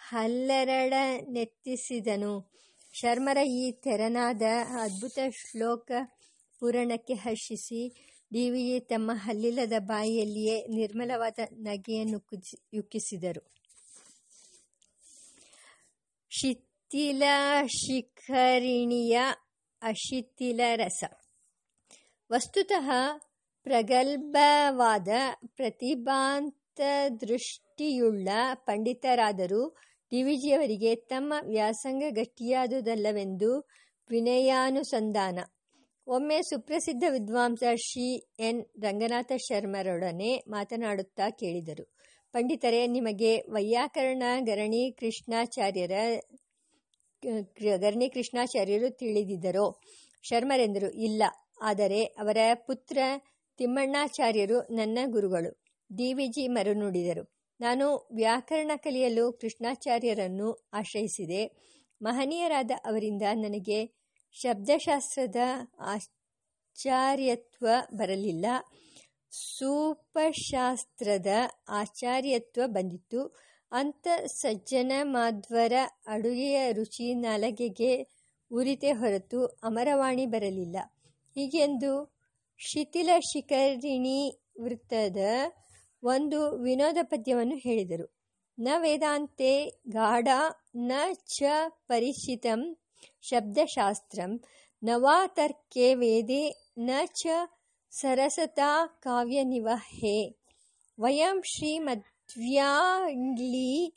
ಹಲ್ಲೆರಡನೆತ್ತಿಸಿದನು 0.00 2.50
ಶರ್ಮರ 2.94 3.38
ಈ 3.58 3.80
ತೆರನಾದ 3.84 4.42
ಅದ್ಭುತ 4.82 5.18
ಶ್ಲೋಕ 5.32 5.90
ಪುರಾಣಕ್ಕೆ 6.60 7.14
ಹರ್ಷಿಸಿ 7.14 8.07
ಜಿ 8.32 8.80
ತಮ್ಮ 8.80 9.10
ಹಲ್ಲಿಲ್ಲದ 9.14 9.72
ಬಾಯಿಯಲ್ಲಿಯೇ 9.78 10.66
ನಿರ್ಮಲವಾದ 10.68 11.38
ನಗೆಯನ್ನು 11.52 12.18
ಯುಕ್ಕಿಸಿದರು. 12.74 13.42
ಶಿಥಿಲ 16.30 17.22
ಶಿಖರಿಣಿಯ 17.66 19.18
ಅಶಿಥಿಲ 19.82 20.60
ರಸ. 20.74 21.04
ವಸ್ತುತಃ 22.32 22.88
ಪ್ರಗಲ್ಭವಾದ 23.64 25.08
ಪ್ರತಿಭಾಂತ 25.46 26.80
ದೃಷ್ಟಿಯುಳ್ಳ 27.20 28.28
ಪಂಡಿತರಾದರೂ 28.54 29.74
ಡಿ 30.12 30.22
ವಿ 30.22 30.36
ಜಿಯವರಿಗೆ 30.36 30.94
ತಮ್ಮ 30.94 31.34
ವ್ಯಾಸಂಗ 31.46 32.02
ಗಟ್ಟಿಯಾದುದಲ್ಲವೆಂದು 32.10 33.68
ವಿನಯಾನುಸಂಧಾನ. 34.10 35.38
ಒಮ್ಮೆ 36.08 36.42
ಸುಪ್ರಸಿದ್ಧ 36.42 37.04
ವಿದ್ವಾಂಸ 37.08 37.62
ಶ್ರೀ 37.76 38.16
ಎನ್. 38.38 38.64
ರಂಗನಾಥ 38.82 39.32
ಶರ್ಮರೊಡನೆ 39.36 40.44
ಮಾತನಾಡುತ್ತಾ 40.48 41.30
ಕೇಳಿದರು. 41.30 41.96
ಪಂಡಿತರೇ, 42.32 42.86
ನಿಮಗೆ 42.86 43.40
ವೈಯಾಕರಣ 43.40 44.22
ಗರಣಿ 44.44 44.92
ಕೃಷ್ಣಾಚಾರ್ಯರ 44.92 45.90
ಗರಣಿ 47.76 48.08
ಕೃಷ್ಣಾಚಾರ್ಯರು 48.08 48.90
ತಿಳಿದಿದ್ದರೋ? 48.90 49.80
ಶರ್ಮರೆಂದರು, 50.22 50.90
ಇಲ್ಲ. 50.90 51.22
ಆದರೆ 51.62 52.04
ಅವರ 52.04 52.36
ಪುತ್ರ 52.66 52.98
ತಿಮ್ಮಣ್ಣಾಚಾರ್ಯರು 53.58 54.60
ನನ್ನ 54.60 54.98
ಗುರುಗಳು. 55.06 55.62
ಡಿ 55.96 56.12
ವಿ 56.12 56.26
ಜಿ 56.26 56.48
ಮರುನುಡಿದರು. 56.48 57.24
ನಾನು 57.60 58.08
ವ್ಯಾಕರಣ 58.14 58.70
ಕಲಿಯಲು 58.76 59.32
ಕೃಷ್ಣಾಚಾರ್ಯರನ್ನು 59.32 60.68
ಆಶ್ರಯಿಸಿದೆ. 60.72 61.42
ಮಹನೀಯರಾದ 62.02 62.70
ಅವರಿಂದ 62.84 63.22
ನನಗೆ 63.34 63.98
ಶಬ್ದಶಾಸ್ತ್ರದ 64.32 65.36
ಆಚಾರ್ಯತ್ವ 65.80 67.66
ಬರಲಿಲ್ಲ. 67.94 68.46
ಸೂಪಶಾಸ್ತ್ರದ 69.30 71.26
ಆಚಾರ್ಯತ್ವ 71.68 72.62
ಬಂದಿತ್ತು. 72.66 73.36
ಅಂತ 73.72 74.08
ಸಜ್ಜನ 74.26 74.92
ಮಾಧ್ವರ 75.02 75.72
ಅಡುಗೆಯ 76.06 76.72
ರುಚಿ 76.72 77.14
ನಾಲಗೆಗೆ 77.14 78.06
ಉರಿತೆ 78.52 78.92
ಹೊರತು 78.92 79.46
ಅಮರವಾಣಿ 79.46 80.26
ಬರಲಿಲ್ಲ. 80.26 80.76
ಹೀಗೆಂದು 81.34 82.16
ಶಿಥಿಲ 82.58 83.10
ಶಿಖರಿಣಿ 83.18 84.40
ವೃತ್ತದ 84.60 85.16
ಒಂದು 86.02 86.50
ವಿನೋದ 86.50 86.98
ಪದ್ಯವನ್ನು 87.02 87.56
ಹೇಳಿದರು. 87.56 88.18
ನ 88.60 88.68
ವೇದಾಂತೆ 88.76 89.80
ಗಾಢ 89.88 90.28
ನ 90.76 90.92
ಚ 91.12 91.42
ಪರಿಚಿತಂ 91.68 92.76
ಶಬ್ದಶಾಸ್ತ್ರಂ. 93.22 94.40
ನವಾತರ್ಕೆ 94.82 95.94
ವೇದೆ 95.94 96.70
ನ 96.78 96.90
ಚ 97.20 97.26
ಸರಸತಾ 97.92 99.00
ಕಾವ್ಯನಿವಹೆ 99.02 100.38
ವಯಂ 100.98 101.42
ಶ್ರೀಮದ್ವ್ಯಾಂಗ್ಲಿ 101.42 103.96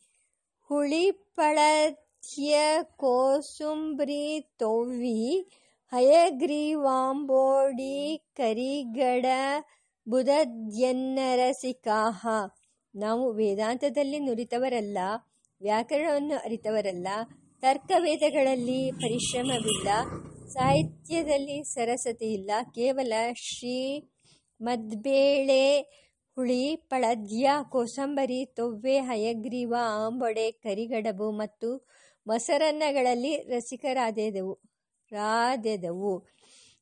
ಹುಳಿಪಳತ್ಯ 0.69 2.57
ಕೋಸುಂಬ್ರಿ 2.97 4.51
ತೋವಿ 4.59 5.51
ಹಯಗ್ರೀವಾಂಬೋಡಿ 5.91 8.27
ಕರಿಗಡ 8.35 9.25
ಬುಧದ್ಯನ್ನರಸಿಕಾಹ 10.07 12.27
ನಾವು 12.93 13.31
ವೇದಾಂತದಲ್ಲಿ 13.31 14.19
ನುರಿತವರಲ್ಲ, 14.19 14.97
ವ್ಯಾಕರಣವನ್ನು 15.61 16.45
ಅರಿತವರಲ್ಲ 16.45 17.07
ತರ್ಕವೇದಗಳಲ್ಲಿ 17.63 18.91
ಪರಿಶ್ರಮವಿಲ್ಲ, 18.91 19.89
ಸಾಹಿತ್ಯದಲ್ಲಿ 20.47 21.63
ಸರಸತೆ 21.63 22.33
ಇಲ್ಲ 22.33 22.51
ಕೇವಲ 22.75 23.13
ಶ್ರೀ 23.33 23.99
ಮದ್ಬೇಳೆ 24.61 25.81
ಹುಳಿ, 26.37 26.75
ಪಳದ್ಯ, 26.75 27.49
ಕೋಸಂಬರಿ, 27.69 28.45
ತೊವ್ವೆ, 28.45 28.97
ಹಯಗ್ರೀವ, 28.99 29.75
ಆಂಬೊಡೆ, 30.05 30.51
ಕರಿಗಡಬು 30.51 31.31
ಮತ್ತು 31.31 31.69
ಮೊಸರನ್ನಗಳಲ್ಲಿ 32.27 33.37
ರಸಿಕರಾದೆದವು, 33.37 34.53
ರಾದೆದವು. 35.11 36.13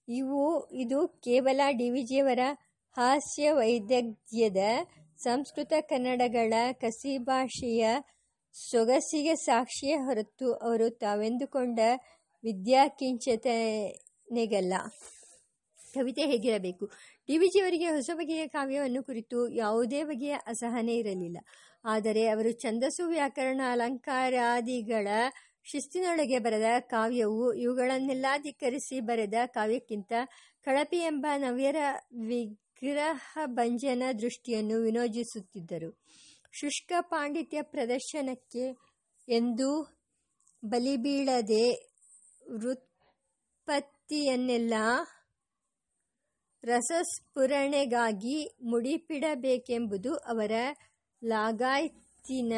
ಇವು, 0.07 0.69
ಇದು 0.73 1.07
ಕೇವಲ 1.07 1.61
ಡಿ 1.71 1.89
ವಿಜಿಯವರ 1.89 2.39
ಹಾಸ್ಯ 2.97 3.51
ವೈದಗ್ಧ್ಯದ 3.51 4.57
ಸಂಸ್ಕೃತ 5.17 5.73
ಕನ್ನಡಗಳ 5.79 6.53
ಕಸಿಭಾಷೆಯ 6.73 7.85
ಸೊಗಸಿಗೆ 8.55 9.35
ಸಾಕ್ಷಿಯೇ 9.35 9.97
ಹೊರತು 9.97 10.53
ಅವರು 10.53 10.89
ತಾವೆಂದುಕೊಂಡ 10.89 11.79
ವಿದ್ಯಾಕಿಂಚತನೆಗಲ್ಲ 12.43 14.73
ಕವಿತೆ 15.93 16.25
ಹೇಗಿರಬೇಕು? 16.25 16.91
ಡಿ 17.29 17.37
ವಿ 17.37 17.47
ಜಿಯವರಿಗೆ 17.47 17.87
ಹೊಸ 17.87 18.09
ಬಗೆಯ 18.13 18.47
ಕಾವ್ಯವನ್ನು 18.47 19.03
ಕುರಿತು 19.03 19.53
ಯಾವುದೇ 19.53 20.03
ಬಗೆಯ 20.03 20.37
ಅಸಹನೆ 20.47 20.97
ಇರಲಿಲ್ಲ. 20.97 21.37
ಆದರೆ 21.85 22.27
ಅವರು 22.27 22.51
ಛಂದಸ್ಸು 22.51 23.07
ವ್ಯಾಕರಣ 23.07 23.61
ಅಲಂಕಾರಾದಿಗಳ 23.71 25.07
ಶಿಸ್ತಿನೊಳಗೆ 25.63 26.39
ಬರೆದ 26.39 26.79
ಕಾವ್ಯವು 26.79 27.53
ಇವುಗಳನ್ನೆಲ್ಲ 27.53 28.25
ಧಿಕ್ಕರಿಸಿ 28.43 28.99
ಬರೆದ 28.99 29.33
ಕಾವ್ಯಕ್ಕಿಂತ 29.45 30.13
ಕಳಪಿ 30.63 30.97
ಎಂಬ 30.97 31.25
ನವ್ಯರ 31.37 31.75
ವಿಗ್ರಹ 32.27 33.37
ಭಂಜನ 33.45 34.03
ದೃಷ್ಟಿಯನ್ನು 34.21 34.81
ವಿನೋಜಿಸುತ್ತಿದ್ದರು. 34.81 35.99
ಶುಷ್ಕ 36.53 36.91
ಪಾಂಡಿತ್ಯ 36.99 37.61
ಪ್ರದರ್ಶನಕ್ಕೆ 37.61 38.75
ಎಂದು 39.27 39.99
ಬಲಿಬೀಳದೆ 40.63 41.89
ವೃತ್ಪತ್ತಿಯನ್ನೆಲ್ಲ 42.51 44.73
ರಸಸ್ಫುರಣೆಗಾಗಿ 46.63 48.57
ಮುಡಿಪಿಡಬೇಕೆಂಬುದು 48.61 50.15
ಅವರ 50.15 50.51
ಲಾಗಾಯ್ತಿನ 51.23 52.53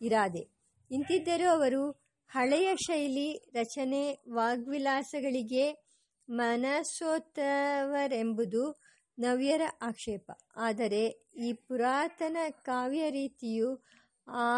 ಇರಾದೆ. 0.00 0.50
ಇಂತಿದ್ದರೂ 0.90 1.48
ಅವರು 1.48 2.02
ಹಳೆಯ 2.28 2.76
ಶೈಲಿ 2.76 3.48
ರಚನೆ 3.54 4.12
ವಾಗ್ವಿಲಾಸಗಳಿಗೆ 4.12 5.92
ಮನಸೋತವರೆಂಬುದು 6.28 8.80
ನವ್ಯರ 9.18 9.62
ಆಕ್ಷೇಪ. 9.82 10.30
ಆದರೆ 10.56 11.21
ಈ 11.36 11.52
ಪುರಾತನ 11.52 12.36
ಕಾವ್ಯ 12.50 13.10
ರೀತಿಯು 13.10 13.84
ಆ 14.26 14.48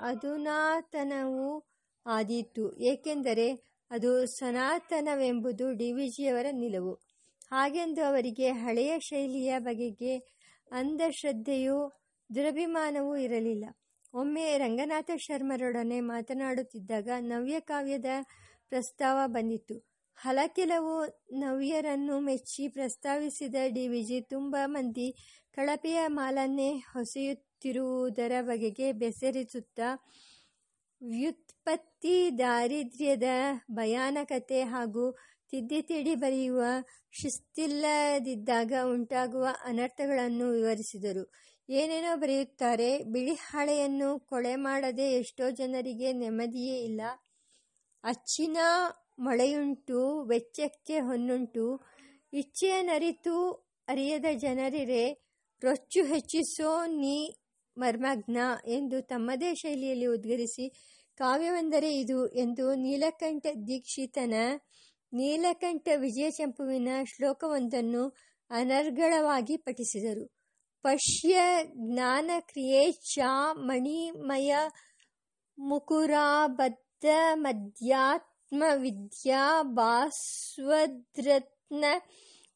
ಅಧುನಾತನವೂ 0.00 1.66
ಆದೀತು. 2.06 2.76
ಏಕೆಂದರೆ 2.80 3.78
ಅದು 3.90 4.26
ಸನಾತನವೆಂಬುದು 4.26 5.72
ಡಿ 5.72 5.92
ವಿ 5.92 6.08
ಜಿಯವರ 6.08 6.46
ನಿಲುವು. 6.52 6.94
ಹಾಗೆಂದು 7.50 8.04
ಅವರಿಗೆ 8.04 8.52
ಹಳೆಯ 8.52 8.98
ಶೈಲಿಯ 8.98 9.58
ಬಗೆಗೆ 9.58 10.18
ಅಂಧಶ್ರದ್ಧೆಯೂ 10.70 11.98
ದುರಭಿಮಾನವೂ 12.34 13.16
ಇರಲಿಲ್ಲ. 13.16 13.64
ಒಮ್ಮೆ 14.14 14.58
ರಂಗನಾಥ 14.58 15.10
ಶರ್ಮರೊಡನೆ 15.16 16.00
ಮಾತನಾಡುತ್ತಿದ್ದಾಗ 16.00 17.08
ನವ್ಯಕಾವ್ಯದ 17.18 18.04
ಪ್ರಸ್ತಾವ 18.68 19.18
ಬಂದಿತ್ತು. 19.26 19.87
ಹಲಕೆಲವು 20.18 20.94
ನವ್ಯರನ್ನು 21.32 22.20
ಮೆಚ್ಚಿ 22.20 22.68
ಪ್ರಸ್ತಾವಿಸಿದ 22.68 23.54
ಡಿ 23.74 23.88
ವಿಜಿ 23.88 24.20
ತುಂಬ 24.20 24.56
ಮಂದಿ 24.66 25.08
ಕಳಪೆಯ 25.54 26.00
ಮಾಲನ್ನೇ 26.06 26.70
ಹೊಸೆಯುತ್ತಿರುವುದರ 26.92 28.32
ಬಗೆಗೆ 28.40 28.92
ಬೆಸರಿಸುತ್ತಾ 28.92 29.88
ವ್ಯುತ್ಪತ್ತಿ 31.02 32.38
ದಾರಿದ್ರ್ಯದ 32.38 33.28
ಭಯಾನಕತೆ 33.70 34.62
ಹಾಗೂ 34.64 35.04
ತಿದ್ದಿ 35.48 35.82
ತೀಡಿ 35.82 36.14
ಬರೆಯುವ 36.14 36.62
ಶಿಸ್ತಿಲ್ಲದಿದ್ದಾಗ 37.10 38.72
ಉಂಟಾಗುವ 38.84 39.46
ಅನರ್ಥಗಳನ್ನು 39.64 40.46
ವಿವರಿಸಿದರು. 40.50 41.24
ಏನೇನೋ 41.68 42.16
ಬರೆಯುತ್ತಾರೆ, 42.16 42.90
ಬಿಳಿ 43.04 43.34
ಹಾಳೆಯನ್ನು 43.34 44.18
ಕೊಳೆ 44.18 44.56
ಮಾಡದೆ 44.56 45.06
ಎಷ್ಟೋ 45.12 45.50
ಜನರಿಗೆ 45.50 46.12
ನೆಮ್ಮದಿಯೇ 46.12 46.76
ಇಲ್ಲ. 46.82 47.00
ಅಚ್ಚಿನ 48.04 48.58
ಮೊಳೆಯುಂಟು, 49.18 50.24
ವೆಚ್ಚಕ್ಕೆ 50.28 51.00
ಹೊನ್ನುಂಟು. 51.00 51.82
ಇಚ್ಛೆಯನರಿತು 52.32 53.52
ಅರಿಯದ 53.88 54.24
ಜನರಿರೆ, 54.34 55.12
ರೊಚ್ಚು 55.62 56.04
ಹೆಚ್ಚಿಸೋ 56.04 56.86
ನೀ 56.86 57.30
ಮರ್ಮಗ್ನ 57.78 58.36
ಎಂದು 58.66 59.02
ತಮ್ಮದೇ 59.02 59.54
ಶೈಲಿಯಲ್ಲಿ 59.54 60.06
ಉದ್ಗರಿಸಿ, 60.06 60.70
ಕಾವ್ಯವೆಂದರೆ 61.16 61.94
ಇದು 61.94 62.28
ಎಂದು 62.28 62.74
ನೀಲಕಂಠ 62.74 63.46
ದೀಕ್ಷಿತನ, 63.66 64.34
ನೀಲಕಂಠ 65.12 65.88
ವಿಜಯಚಂಪುವಿನ 65.96 66.88
ಶ್ಲೋಕವೊಂದನ್ನು 67.16 68.16
ಅನರ್ಗಳವಾಗಿ 68.50 69.56
ಪಠಿಸಿದರು. 69.56 70.38
ಪಶ್ಯ 70.82 71.38
ಜ್ಞಾನ 71.64 72.30
ಕ್ರಿಯೇಚ್ಛಾ 72.38 73.52
ಮಣಿಮಯ 73.52 74.56
ಮುಕುರಾಬದ್ಧ 75.58 77.04
ಮಧ್ಯಾತ್ಮ 77.34 78.27
ವಿದ್ಯಾ 78.52 79.62
ಭಾಸ್ವದ್ರತ್ನ 79.62 81.84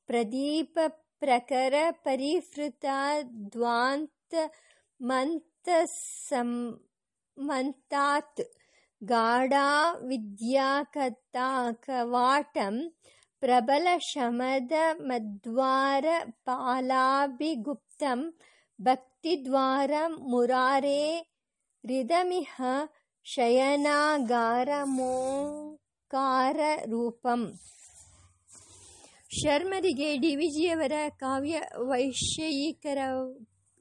ಪ್ರದೀಪ 0.09 0.78
ಪ್ರಕರ 1.18 1.74
ಪರಿಫೃತ 1.90 2.85
ದ್ವಾಂತ 3.55 4.35
ಮಂತ 5.00 5.68
ಮಂತಾತ್ 7.37 8.40
ಗಾಢಾ 9.02 10.00
ವಿದ್ಯಾಕತಾ 10.00 11.72
ಪ್ರಬಲ 13.42 13.88
ಶಮದ 13.98 14.72
ಮದ್ವಾರ 15.00 16.05
ಪಾಲಾಭಿಗುಪ್ತಂ 16.44 18.35
ಭಕ್ತಿದ್ವಾರ 18.78 19.90
ಮುರಾರೇ 20.07 21.28
ರಿದಮಿಹ 21.85 22.62
ಶಯನಾಗಾರಮೋಂಕಾರ 23.26 25.82
ರೂಪಂ 26.87 27.40
ಶರ್ಮರಿಗೆ 29.31 30.16
ಡಿ 30.16 30.37
ವಿ 30.37 30.46
ಜಿಯವರ 30.46 30.92
ಕಾವ್ಯ 31.16 31.61
ವೈಷಯಿಕರ 31.88 32.98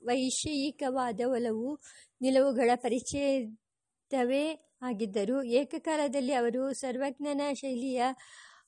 ವೈಷಯಿಕವಾದ 0.01 1.21
ಒಲವು 1.27 1.79
ನಿಲುವುಗಳ 2.21 2.69
ಪರಿಚಯದವೇ 2.75 4.45
ಆಗಿದ್ದರು. 4.81 5.43
ಏಕಕಾಲದಲ್ಲಿ 5.43 6.33
ಅವರು 6.33 6.73
ಸರ್ವಜ್ಞನ 6.73 7.41
ಶೈಲಿಯ 7.53 8.03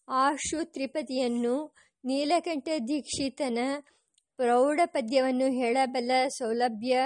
ಆಶು 0.08 0.60
ತ್ರಿಪದಿಯನ್ನು 0.64 1.56
ನೀಲಕಂಠ 2.04 2.68
ದೀಕ್ಷಿತನ 2.88 3.60
ಪ್ರೌಢ 4.38 4.80
ಪದ್ಯವನ್ನು 4.86 5.52
ಹೇಳಬಲ್ಲ 5.52 6.12
ಸೌಲಭ್ಯ 6.28 6.98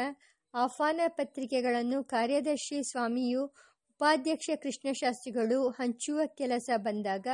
ಆಹ್ವಾನ 0.53 1.01
ಪತ್ರಿಕೆಗಳನ್ನು 1.09 2.03
ಕಾರ್ಯದರ್ಶಿ 2.05 2.83
ಸ್ವಾಮಿಯು, 2.83 3.43
ಉಪಾಧ್ಯಕ್ಷ 3.91 4.49
ಕೃಷ್ಣಶಾಸ್ತ್ರಿಗಳು 4.63 5.69
ಹಂಚುವ 5.69 6.19
ಕೆಲಸ 6.37 6.69
ಬಂದಾಗ 6.77 7.27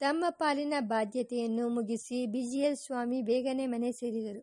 ತಮ್ಮ 0.00 0.24
ಪಾಲಿನ 0.38 0.74
ಬಾಧ್ಯತೆಯನ್ನು 0.86 1.68
ಮುಗಿಸಿ 1.68 2.26
ಬಿಜಿಎಲ್ 2.26 2.76
ಸ್ವಾಮಿ 2.76 3.22
ಬೇಗನೆ 3.22 3.66
ಮನೆ 3.66 3.92
ಸೇರಿದರು. 3.92 4.42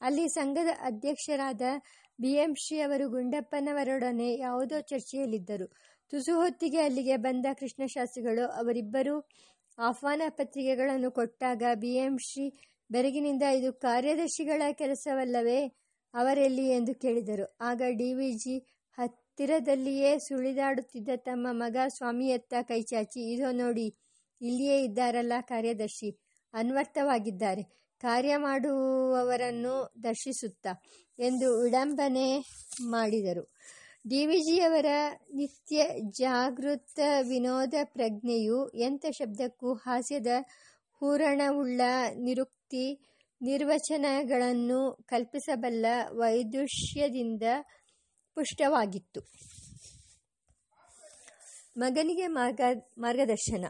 ಅಲ್ಲಿ 0.00 0.28
ಸಂಘದ 0.28 0.70
ಅಧ್ಯಕ್ಷರಾದ 0.80 1.62
ಬಿ. 2.18 2.32
ಎಂ. 2.36 2.52
ಶ್ರೀ. 2.56 2.78
ಅವರು 2.78 3.08
ಗುಂಡಪ್ಪನವರೊಡನೆ 3.08 4.28
ಯಾವುದೋ 4.38 4.80
ಚರ್ಚೆಯಲ್ಲಿದ್ದರು. 4.82 5.66
ತುಸು 6.12 6.34
ಹೊತ್ತಿಗೆ 6.36 6.80
ಅಲ್ಲಿಗೆ 6.80 7.16
ಬಂದ 7.18 7.46
ಕೃಷ್ಣಶಾಸ್ತ್ರಿಗಳು 7.60 8.44
ಅವರಿಬ್ಬರೂ 8.54 9.14
ಆಹ್ವಾನ 9.78 10.22
ಪತ್ರಿಕೆಗಳನ್ನು 10.28 11.10
ಕೊಟ್ಟಾಗ 11.10 11.62
ಬಿ. 11.74 11.94
ಎಂ. 11.96 12.18
ಶ್ರೀ. 12.18 12.46
ಬೆರಗಿನಿಂದ 12.90 13.42
ಇದು 13.54 13.72
ಕಾರ್ಯದರ್ಶಿಗಳ 13.72 14.62
ಕೆಲಸವಲ್ಲವೇ? 14.72 15.60
ಅವರೆಲ್ಲಿ 16.14 16.68
ಎಂದು 16.68 16.94
ಕೇಳಿದರು. 16.94 17.56
ಆಗ 17.60 17.82
ಡಿ. 17.90 18.14
ವಿ. 18.14 18.30
ಜಿ. 18.34 18.56
ಹತ್ತಿರದಲ್ಲಿಯೇ 18.98 20.18
ಸುಳಿದಾಡುತ್ತಿದ್ದ 20.18 21.08
ತಮ್ಮ 21.18 21.46
ಮಗ 21.52 21.76
ಸ್ವಾಮಿಯತ್ತ 21.88 22.54
ಕೈಚಾಚಿ 22.62 23.32
ಇದೋ 23.32 23.50
ನೋಡಿ, 23.52 23.86
ಇಲ್ಲಿಯೇ 24.40 24.84
ಇದ್ದಾರಲ್ಲ 24.84 25.32
ಕಾರ್ಯದರ್ಶಿ, 25.42 26.10
ಅನ್ವರ್ಥವಾಗಿದ್ದಾರೆ 26.54 27.62
ಕಾರ್ಯ 28.00 28.36
ಮಾಡುವವರನ್ನು 28.36 29.74
ದರ್ಶಿಸುತ್ತಾ 30.02 30.72
ಎಂದು 31.18 31.60
ವಿಡಂಬನೆ 31.62 32.26
ಮಾಡಿದರು. 32.88 33.44
ಡಿ. 34.08 34.26
ವಿ. 34.26 34.38
ಜಿಯವರ 34.40 34.86
ನಿತ್ಯ 35.34 35.84
ಜಾಗೃತ 36.10 36.98
ವಿನೋದ 37.28 37.74
ಪ್ರಜ್ಞೆಯು 37.84 38.68
ಎಂಥ 38.68 39.04
ಶಬ್ದಕ್ಕೂ 39.10 39.74
ಹಾಸ್ಯದ 39.74 40.26
ಹೂರಣವುಳ್ಳ 41.00 41.80
ನಿರುಕ್ತಿ 42.14 42.84
ನಿರ್ವಚನಗಳನ್ನು 43.42 45.04
ಕಲ್ಪಿಸಬಲ್ಲ 45.06 45.86
ವೈದುಷ್ಯದಿಂದ 46.10 47.42
ಪುಷ್ಟವಾಗಿತ್ತು. 48.34 49.20
ಮಗನಿಗೆ 51.76 52.26
ಮಾರ್ಗ, 52.26 52.60
ಮಾರ್ಗದರ್ಶನ 52.98 53.64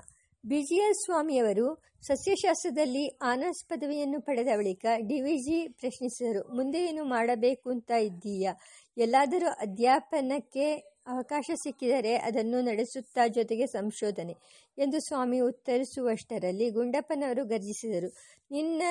ಬಿಜಿಯ. 0.46 0.92
ಸ್ವಾಮಿಯವರು 0.92 1.82
ಸಸ್ಯಶಾಸ್ತ್ರದಲ್ಲಿ 2.06 3.16
ಆನರ್ಸ್ 3.22 3.68
ಪದವಿಯನ್ನು 3.68 4.20
ಪಡೆದ 4.20 4.46
ಬಳಿಕ 4.56 4.86
ಡಿ. 4.96 5.20
ವಿ. 5.20 5.36
ಜಿ. 5.36 5.68
ಪ್ರಶ್ನಿಸಿದರು. 5.68 6.56
ಮುಂದೆ 6.56 6.84
ಏನು 6.84 7.04
ಮಾಡಬೇಕು 7.04 7.70
ಅಂತ 7.70 7.90
ಇದ್ದೀಯಾ? 7.90 8.52
ಎಲ್ಲಾದರೂ 8.98 9.48
ಅಧ್ಯಾಪನಕ್ಕೆ 9.48 10.94
ಅವಕಾಶ 11.06 11.50
ಸಿಕ್ಕಿದರೆ 11.54 12.16
ಅದನ್ನು 12.16 12.60
ನಡೆಸುತ್ತಾ 12.60 13.26
ಜೊತೆಗೆ 13.26 13.66
ಸಂಶೋಧನೆ 13.66 14.36
ಎಂದು 14.78 15.00
ಸ್ವಾಮಿ 15.00 15.40
ಉತ್ತರಿಸುವಷ್ಟರಲ್ಲಿ 15.40 16.70
ಗುಂಡಪ್ಪನವರು 16.70 17.44
ಗರ್ಜಿಸಿದರು. 17.44 18.16
ನಿನ್ನ 18.50 18.82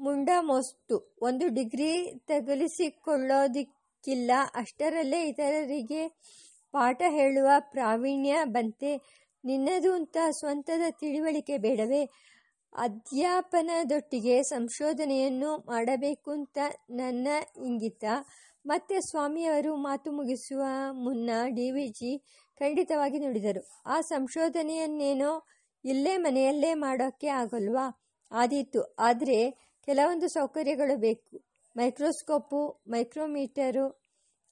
ಮುಂಡ 0.00 0.28
ಮೋಸ್ತು. 0.40 1.16
ಒಂದು 1.22 1.54
ಡಿಗ್ರಿ 1.54 2.20
ತಗುಲಿಸಿಕೊಳ್ಳೋದಿಕ್ಕಿಲ್ಲ. 2.26 4.30
ಅಷ್ಟರಲ್ಲೇ 4.54 5.28
ಇತರರಿಗೆ 5.28 6.08
ಪಾಠ 6.72 7.02
ಹೇಳುವ 7.08 7.48
ಪ್ರಾವೀಣ್ಯ 7.58 8.36
ಬಂತೆ. 8.44 9.00
ನಿನ್ನದು 9.44 9.92
ಅಂತ 9.92 10.16
ಸ್ವಂತದ 10.30 10.82
ತಿಳಿವಳಿಕೆ 10.90 11.58
ಬೇಡವೇ? 11.58 12.10
ಅಧ್ಯಾಪನದೊಟ್ಟಿಗೆ 12.76 14.42
ಸಂಶೋಧನೆಯನ್ನು 14.42 15.56
ಮಾಡಬೇಕು 15.56 16.30
ಅಂತ 16.30 16.58
ನನ್ನ 16.90 17.28
ಇಂಗಿತ. 17.64 18.04
ಮತ್ತೆ 18.66 19.00
ಸ್ವಾಮಿಯವರು 19.00 19.76
ಮಾತು 19.76 20.12
ಮುಗಿಸುವ 20.12 20.62
ಮುನ್ನ 20.92 21.30
ಡಿ. 21.48 21.70
ವಿ. 21.70 21.88
ಜಿ. 21.88 22.18
ಖಂಡಿತವಾಗಿ 22.58 23.18
ನುಡಿದರು. 23.18 23.62
ಆ 23.86 24.00
ಸಂಶೋಧನೆಯನ್ನೇನೋ 24.00 25.44
ಇಲ್ಲೇ 25.84 26.16
ಮನೆಯಲ್ಲೇ 26.16 26.74
ಮಾಡೋಕ್ಕೆ 26.74 27.26
ಆಗಲ್ವಾ 27.26 27.86
ಆದೀತು. 28.32 28.94
ಆದರೆ 28.98 29.38
ಕೆಲವೊಂದು 29.84 30.28
ಸೌಕರ್ಯಗಳು 30.28 30.96
ಬೇಕು. 30.96 31.44
ಮೈಕ್ರೋಸ್ಕೋಪು, 31.76 32.82
ಮೈಕ್ರೋಮೀಟರು 32.88 33.86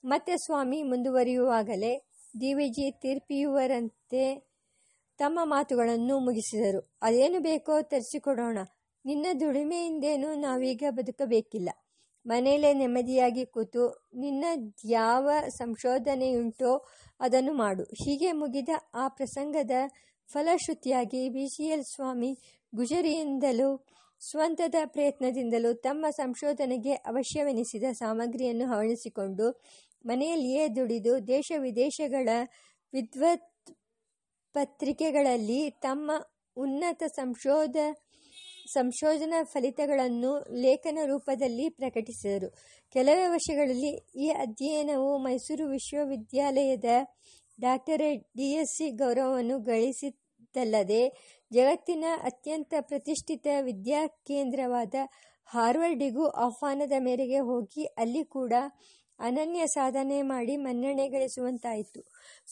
ಮತ್ತೆ 0.05 0.37
ಸ್ವಾಮಿ 0.37 0.83
ಮುಂದುವರಿಯುವಾಗಲೇ 0.83 1.92
ಡಿ. 2.38 2.55
ವಿ. 2.55 2.68
ಜಿ. 2.68 2.90
ತೀರ್ಪಿಯುವರಂತೆ 2.90 4.24
ತಮ್ಮ 5.18 5.40
ಮಾತುಗಳನ್ನು 5.44 6.18
ಮುಗಿಸಿದರು. 6.18 6.98
ಅದೇನು 7.03 7.40
ಬೇಕೋ 7.40 7.83
ತರಿಸಿಕೊಡೋಣ. 7.83 8.59
ನಿನ್ನ 9.05 9.27
ದುಡಿಮೆಯಿಂದೇನು 9.40 10.35
ನಾವೀಗ 10.35 10.83
ಬದುಕಬೇಕಿಲ್ಲ. 10.90 11.70
ಮನೇಲೇ 12.26 12.72
ನೆಮ್ಮದಿಯಾಗಿ 12.72 13.46
ಕೂತು 13.46 13.82
ನಿನ್ನದ್ಯಾವ 14.14 15.30
ಸಂಶೋಧನೆಯುಂಟೋ 15.48 16.70
ಅದನ್ನು 17.20 17.52
ಮಾಡು. 17.52 17.82
ಹೀಗೆ 17.82 18.32
ಮುಗಿದ 18.32 18.68
ಆ 18.94 19.08
ಪ್ರಸಂಗದ 19.08 19.70
ಫಲಶ್ರುತಿಯಾಗಿ 20.28 21.28
ಬಿ. 21.28 21.48
C 21.48 21.64
L. 21.64 21.84
ಸ್ವಾಮಿ 21.84 22.30
ಗುಜರಿಯಿಂದಲೂ, 22.74 23.68
ಸ್ವಂತದ 24.20 24.74
ಪ್ರಯತ್ನದಿಂದಲೂ 24.87 25.72
ತಮ್ಮ 25.72 26.06
ಸಂಶೋಧನೆಗೆ 26.10 26.94
ಅವಶ್ಯವೆನಿಸಿದ 26.94 27.84
ಸಾಮಗ್ರಿಯನ್ನು 27.92 28.66
ಹವಣಿಸಿಕೊಂಡು 28.66 29.46
ಮನೆಯಲ್ಲಿಯೇ 30.04 30.68
ದುಡಿದು 30.68 31.26
ದೇಶ 31.26 31.52
ವಿದೇಶಗಳ 31.58 32.28
ವಿದ್ವತ್ 32.92 33.48
ಪತ್ರಿಕೆಗಳಲ್ಲಿ 34.54 35.70
ತಮ್ಮ 35.70 36.10
ಉನ್ನತ 36.56 37.02
ಸಂಶೋಧನಾ 38.72 39.44
ಫಲಿತಗಳನ್ನು 39.44 40.44
ಲೇಖನ 40.53 40.98
ರೂಪದಲ್ಲಿ 41.07 41.68
ಪ್ರಕಟಿಸಿದರು. 41.70 42.48
ಕೆಲವೇ 42.94 43.27
ವರ್ಷಗಳಲ್ಲಿ 43.27 43.92
ಈ 44.16 44.29
ಅಧ್ಯಯನವು 44.31 45.18
ಮೈಸೂರು 45.18 45.68
ವಿಶ್ವವಿದ್ಯಾಲಯದ 45.68 46.85
ಡಾಕ್ಟರೇಟ್, 47.61 48.22
ಡಿ. 48.37 48.53
ಎಸ್. 48.53 48.74
ಸಿ. 48.77 48.90
ಗೌರವವನ್ನು 48.90 49.59
ಗಳಿಸಿದ್ದಲ್ಲದೆ 49.59 51.03
ಜಗತ್ತಿನ 51.53 52.05
ಅತ್ಯಂತ 52.22 52.74
ಪ್ರತಿಷ್ಠಿತ 52.81 53.46
ವಿದ್ಯಾಕೇಂದ್ರವಾದ 53.62 54.94
ಹಾರ್ವರ್ಡಿಗೂ 55.46 56.29
ಆಹ್ವಾನದ 56.29 56.92
ಮೇರೆಗೆ 56.98 57.38
ಹೋಗಿ 57.38 57.85
ಅಲ್ಲಿ 57.85 58.24
ಕೂಡ 58.24 58.53
ಅನನ್ಯ 59.18 59.66
ಸಾಧನೆ 59.66 60.22
ಮಾಡಿ 60.22 60.57
ಮನ್ನಣೆ 60.57 61.09
ಗಳಿಸುವಂತಾಯಿತು. 61.09 62.00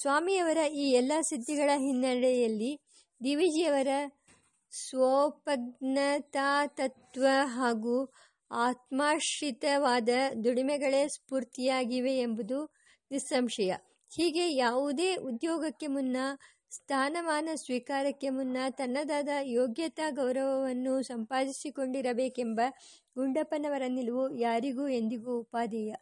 ಸ್ವಾಮಿಯವರ 0.00 0.56
ಈ 0.72 0.90
ಎಲ್ಲ 0.90 1.12
ಸಿದ್ಧಿಗಳ 1.20 1.70
ಹಿನ್ನೆಲೆಯಲ್ಲಿ 1.76 2.80
ಡಿ. 3.20 3.34
ಜಿಯವರ 4.72 6.36
ತತ್ವ 6.66 7.24
ಹಾಗೂ 7.44 8.12
ಆತ್ಮಾಶ್ರಿತವಾದ 8.50 10.08
ದುಡಿಮೆಗಳೇ 10.44 11.08
ಸ್ಫೂರ್ತಿಯಾಗಿವೆ 11.08 12.18
ಎಂಬುದು 12.18 12.74
ನಿಸ್ಸಂಶಯ. 13.10 13.74
ಹೀಗೆ 14.14 14.54
ಯಾವುದೇ 14.54 15.16
ಉದ್ಯೋಗಕ್ಕೆ 15.16 15.86
ಮುನ್ನ, 15.86 16.16
ಸ್ಥಾನಮಾನ 16.70 17.48
ಸ್ವೀಕಾರಕ್ಕೆ 17.54 18.28
ಮುನ್ನ 18.28 18.56
ತನ್ನದಾದ 18.70 19.28
ಯೋಗ್ಯತಾ 19.42 20.10
ಗೌರವವನ್ನು 20.10 21.02
ಸಂಪಾದಿಸಿಕೊಂಡಿರಬೇಕೆಂಬ 21.02 22.60
ಗುಂಡಪ್ಪನವರ 23.14 23.82
ನಿಲುವು 23.88 24.36
ಯಾರಿಗೂ 24.36 24.88
ಎಂದಿಗೂ 24.88 25.38
ಉಪಾದೇಯ. 25.38 25.94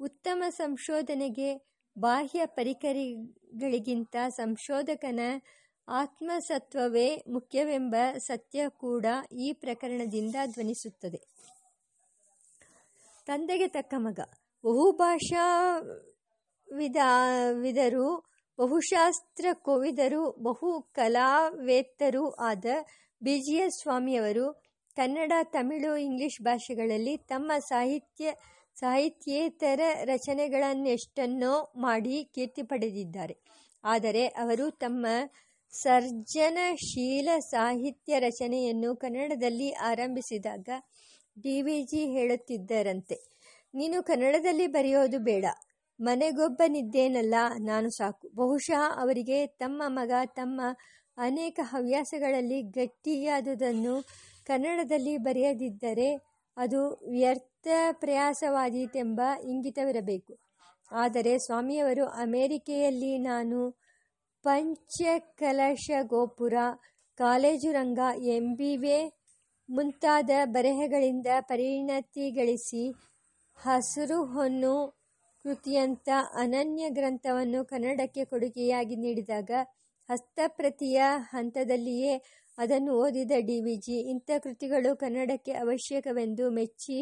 ಉತ್ತಮ 0.00 0.42
ಸಂಶೋಧನೆಗೆ 0.50 1.50
ಬಾಹ್ಯ 1.98 2.46
ಪರಿಕರಗಳಿಗಿಂತ 2.46 4.16
ಸಂಶೋಧಕನ 4.28 5.20
ಆತ್ಮಸತ್ವವೇ 5.88 7.22
ಮುಖ್ಯವೆಂಬ 7.28 7.94
ಸತ್ಯ 8.18 8.68
ಕೂಡ 8.68 9.06
ಈ 9.38 9.52
ಪ್ರಕರಣದಿಂದ 9.52 10.36
ಧ್ವನಿಸುತ್ತದೆ. 10.46 11.20
ತಂದೆಗೆ 13.26 13.68
ತಕ್ಕ 13.68 13.94
ಮಗ. 13.96 14.20
ಬಹುಭಾಷಾ 14.64 15.44
ವಿದರು 17.62 18.08
ಬಹುಶಾಸ್ತ್ರ 18.58 19.46
ಕೋವಿದರು 19.52 20.30
ಬಹು 20.42 20.80
ಕಲಾವೇತ್ತರೂ 20.80 22.30
ಆದ 22.30 22.66
ಬಿ 23.22 23.38
ಜಿ 23.38 23.56
ಎಸ್ 23.56 23.80
ಸ್ವಾಮಿಯವರು 23.82 24.46
ಕನ್ನಡ, 24.96 25.32
ತಮಿಳು, 25.42 25.96
ಇಂಗ್ಲಿಷ್ 25.96 26.42
ಭಾಷೆಗಳಲ್ಲಿ 26.42 27.16
ತಮ್ಮ 27.16 27.52
ಸಾಹಿತ್ಯ, 27.58 28.32
ಸಾಹಿತ್ಯೇತರ 28.74 29.80
ರಚನೆಗಳನ್ನೆಷ್ಟನ್ನೋ 30.04 31.72
ಮಾಡಿ 31.76 32.30
ಕೀರ್ತಿ 32.34 32.62
ಪಡೆದಿದ್ದಾರೆ. 32.62 33.36
ಆದರೆ 33.84 34.26
ಅವರು 34.26 34.70
ತಮ್ಮ 34.70 35.06
ಸರ್ಜನಶೀಲ 35.82 37.28
ಸಾಹಿತ್ಯ 37.50 38.18
ರಚನೆಯನ್ನು 38.18 38.96
ಕನ್ನಡದಲ್ಲಿ 38.96 39.72
ಆರಂಭಿಸಿದಾಗ 39.72 40.68
ಡಿ 41.42 41.62
ವಿ 41.62 41.82
ಜಿ 41.82 42.06
ಹೇಳುತ್ತಿದ್ದರಂತೆ. 42.06 43.16
ನೀನು 43.74 44.02
ಕನ್ನಡದಲ್ಲಿ 44.02 44.66
ಬರೆಯೋದು 44.66 45.18
ಬೇಡ. 45.18 45.44
ಮನೆಗೊಬ್ಬನಿದ್ದೇನಲ್ಲ 46.00 47.34
ನಾನು 47.58 47.90
ಸಾಕು. 47.90 48.30
ಬಹುಶಃ 48.34 49.00
ಅವರಿಗೆ 49.00 49.46
ತಮ್ಮ 49.46 49.82
ಮಗ 49.86 50.10
ತಮ್ಮ 50.26 50.60
ಅನೇಕ 51.18 51.60
ಹವ್ಯಾಸಗಳಲ್ಲಿ 51.62 52.62
ಗಟ್ಟಿಯಾದುದನ್ನು 52.62 53.94
ಕನ್ನಡದಲ್ಲಿ 54.46 55.16
ಬರೆಯದಿದ್ದರೆ 55.18 56.08
ಅದು 56.56 56.80
ವ್ಯರ್ಥ 57.10 57.68
ಪ್ರಯಾಸವಾದೀತೆಂಬ 57.92 59.20
ಇಂಗಿತವಿರಬೇಕು. 59.44 60.32
ಆದರೆ 60.90 61.38
ಸ್ವಾಮಿಯವರು 61.38 62.04
ಅಮೇರಿಕೆಯಲ್ಲಿ 62.06 63.18
ನಾನು 63.18 63.60
ಪಂಚಕಲಶ 64.44 65.90
ಗೋಪುರ 66.06 66.54
ಕಾಲೇಜು 67.18 67.72
ರಂಗ 67.72 67.98
ಎಂಬಿವೆ 68.28 68.98
ಮುಂತಾದ 69.68 70.30
ಬರೆಹಗಳಿಂದ 70.44 71.26
ಪರಿಣತಿ 71.40 72.30
ಗಳಿಸಿ 72.30 72.82
ಹಸಿರು 73.58 74.18
ಹೊನ್ನು 74.24 74.74
ಕೃತಿಯಂಥ 75.44 76.08
ಅನನ್ಯ 76.34 76.84
ಗ್ರಂಥವನ್ನು 76.90 77.64
ಕನ್ನಡಕ್ಕೆ 77.64 78.24
ಕೊಡುಗೆಯಾಗಿ 78.24 78.96
ನೀಡಿದಾಗ 78.96 79.50
ಹಸ್ತಪ್ರತಿಯ 80.08 81.00
ಹಂತದಲ್ಲಿಯೇ 81.32 82.14
ಅದನ್ನು 82.58 82.92
ಓದಿದ 82.94 83.30
ಡಿ 83.38 83.60
ವಿ 83.60 83.76
ಜಿ. 83.76 83.96
ಇಂಥ 84.10 84.30
ಕೃತಿಗಳು 84.42 84.96
ಕನ್ನಡಕ್ಕೆ 84.96 85.52
ಅವಶ್ಯಕವೆಂದು 85.52 86.50
ಮೆಚ್ಚಿ 86.50 86.98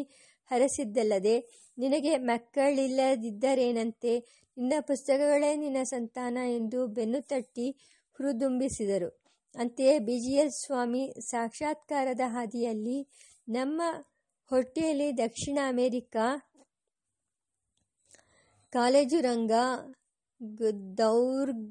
ಹರಸಿದ್ದಲ್ಲದೆ, 0.51 1.35
ನಿನಗೆ 1.77 2.17
ಮಕ್ಕಳಿಲ್ಲದಿದ್ದರೇನಂತೆ 2.17 4.13
ನಿನ್ನ 4.57 4.73
ಪುಸ್ತಕಗಳೇ 4.81 5.55
ನಿನ್ನ 5.55 5.77
ಸಂತಾನ 5.83 6.37
ಎಂದು 6.47 6.87
ಬೆನ್ನು 6.87 7.21
ತಟ್ಟಿ 7.21 7.67
ಹುರಿದುಂಬಿಸಿದರು. 8.15 9.09
ಅಂತೆಯೇ 9.55 9.99
ಬಿ 9.99 10.17
ಜಿ 10.19 10.33
ಎಸ್ 10.33 10.57
ಸ್ವಾಮಿ 10.65 11.13
ಸಾಕ್ಷಾತ್ಕಾರದ 11.19 12.21
ಹಾದಿಯಲ್ಲಿ 12.25 12.97
ನಮ್ಮ 13.49 13.81
ಹೊಟ್ಟೆಯಲ್ಲಿ 14.51 15.17
ದಕ್ಷಿಣ 15.17 15.59
ಅಮೆರಿಕ 15.67 16.15
ಕಾಲೇಜು 18.73 19.21
ರಂಗ 19.21 19.51
ದೌರ್ಗಂಧಿಕಾಪಹರಣ 20.97 21.67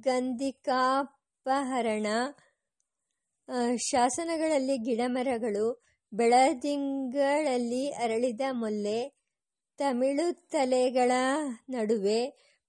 ಶಾಸನಗಳಲ್ಲಿ 3.90 4.77
ಗಿಡಮರಗಳು, 4.79 5.66
ಬೆಳದಿಂಗಳಲ್ಲಿ 6.12 7.90
ಅರಳಿದ 7.90 8.40
ಮೊಲ್ಲೆ, 8.53 9.01
ತಮಿಳು 9.79 10.27
ತಲೆಗಳ 10.49 11.12
ನಡುವೆ 11.71 12.21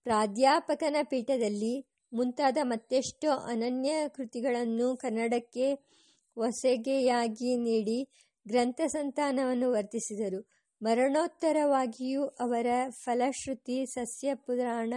ಪ್ರಾಧ್ಯಾಪಕನ 0.06 0.96
ಪೀಠದಲ್ಲಿ 1.04 1.86
ಮುಂತಾದ 2.14 2.58
ಮತ್ತೆಷ್ಟೋ 2.64 3.32
ಅನನ್ಯ 3.32 3.92
ಕೃತಿಗಳನ್ನು 4.08 4.98
ಕನ್ನಡಕ್ಕೆ 4.98 5.74
ಹೊಸಗೆಯಾಗಿ 6.38 7.58
ನೀಡಿ 7.58 8.00
ಗ್ರಂಥ 8.48 8.82
ಸಂತಾನವನ್ನು 8.88 9.72
ವರ್ತಿಸಿದರು. 9.72 10.40
ಮರಣೋತ್ತರವಾಗಿಯೂ 10.82 12.24
ಅವರ 12.26 12.68
ಫಲಶ್ರುತಿ 12.90 13.86
ಸಸ್ಯ 13.86 14.36
ಪುರಾಣ 14.36 14.94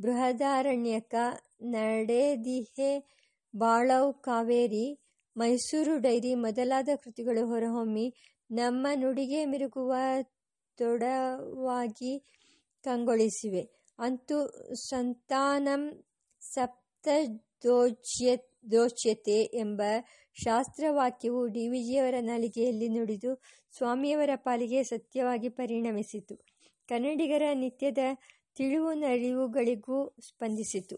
ಬೃಹದಾರಣ್ಯಕ 0.00 1.14
ನಡೆದಿಹೆ 1.62 2.90
ಬಾಳವ್ 3.56 4.22
ಕಾವೇರಿ, 4.22 4.86
ಮೈಸೂರು 5.36 5.98
ಡೈರಿ 5.98 6.34
ಮೊದಲಾದ 6.34 6.88
ಕೃತಿಗಳು 7.02 7.46
ಹೊರಹೊಮ್ಮಿ 7.46 8.06
ನಮ್ಮ 8.50 8.86
ನುಡಿಗೆ 8.94 9.44
ಮಿರುಗುವ 9.44 9.94
ತೊಡವಾಗಿ 10.78 12.12
ಕಂಗೊಳಿಸಿವೆ. 12.84 13.83
ಅಂತೂ 13.98 14.38
ಸಂತಾನಂ 14.74 16.04
ದೋಚ್ಯತೆ 18.70 19.38
ಎಂಬ 19.54 19.82
ಶಾಸ್ತ್ರವಾಕ್ಯವು 20.34 21.46
ಡಿ 21.46 21.68
ವಿಜಿಯವರ 21.68 22.14
ನಾಲಿಗೆಯಲ್ಲಿ 22.20 22.88
ನುಡಿದು 22.88 23.42
ಸ್ವಾಮಿಯವರ 23.76 24.30
ಪಾಲಿಗೆ 24.36 24.82
ಸತ್ಯವಾಗಿ 24.82 25.48
ಪರಿಣಮಿಸಿತು. 25.48 26.36
ಕನ್ನಡಿಗರ 26.88 27.42
ನಿತ್ಯದ 27.54 27.98
ತಿಳಿವು 28.54 28.92
ನರಿವುಗಳಿಗೂ 28.92 30.14
ಸ್ಪಂದಿಸಿತು. 30.28 30.96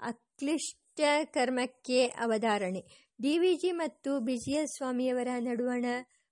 ಅಕ್ಲಿಷ್ಟ 0.00 1.00
ಕರ್ಮಕ್ಕೆ 1.24 2.06
ಅವಧಾರಣೆ. 2.06 2.84
ಡಿ 3.22 3.38
ವಿ 3.38 3.72
ಮತ್ತು 3.72 4.20
ಬಿಜಿಎಸ್ 4.20 4.76
ಸ್ವಾಮಿಯವರ 4.76 5.28
ನಡುವಣ 5.38 5.86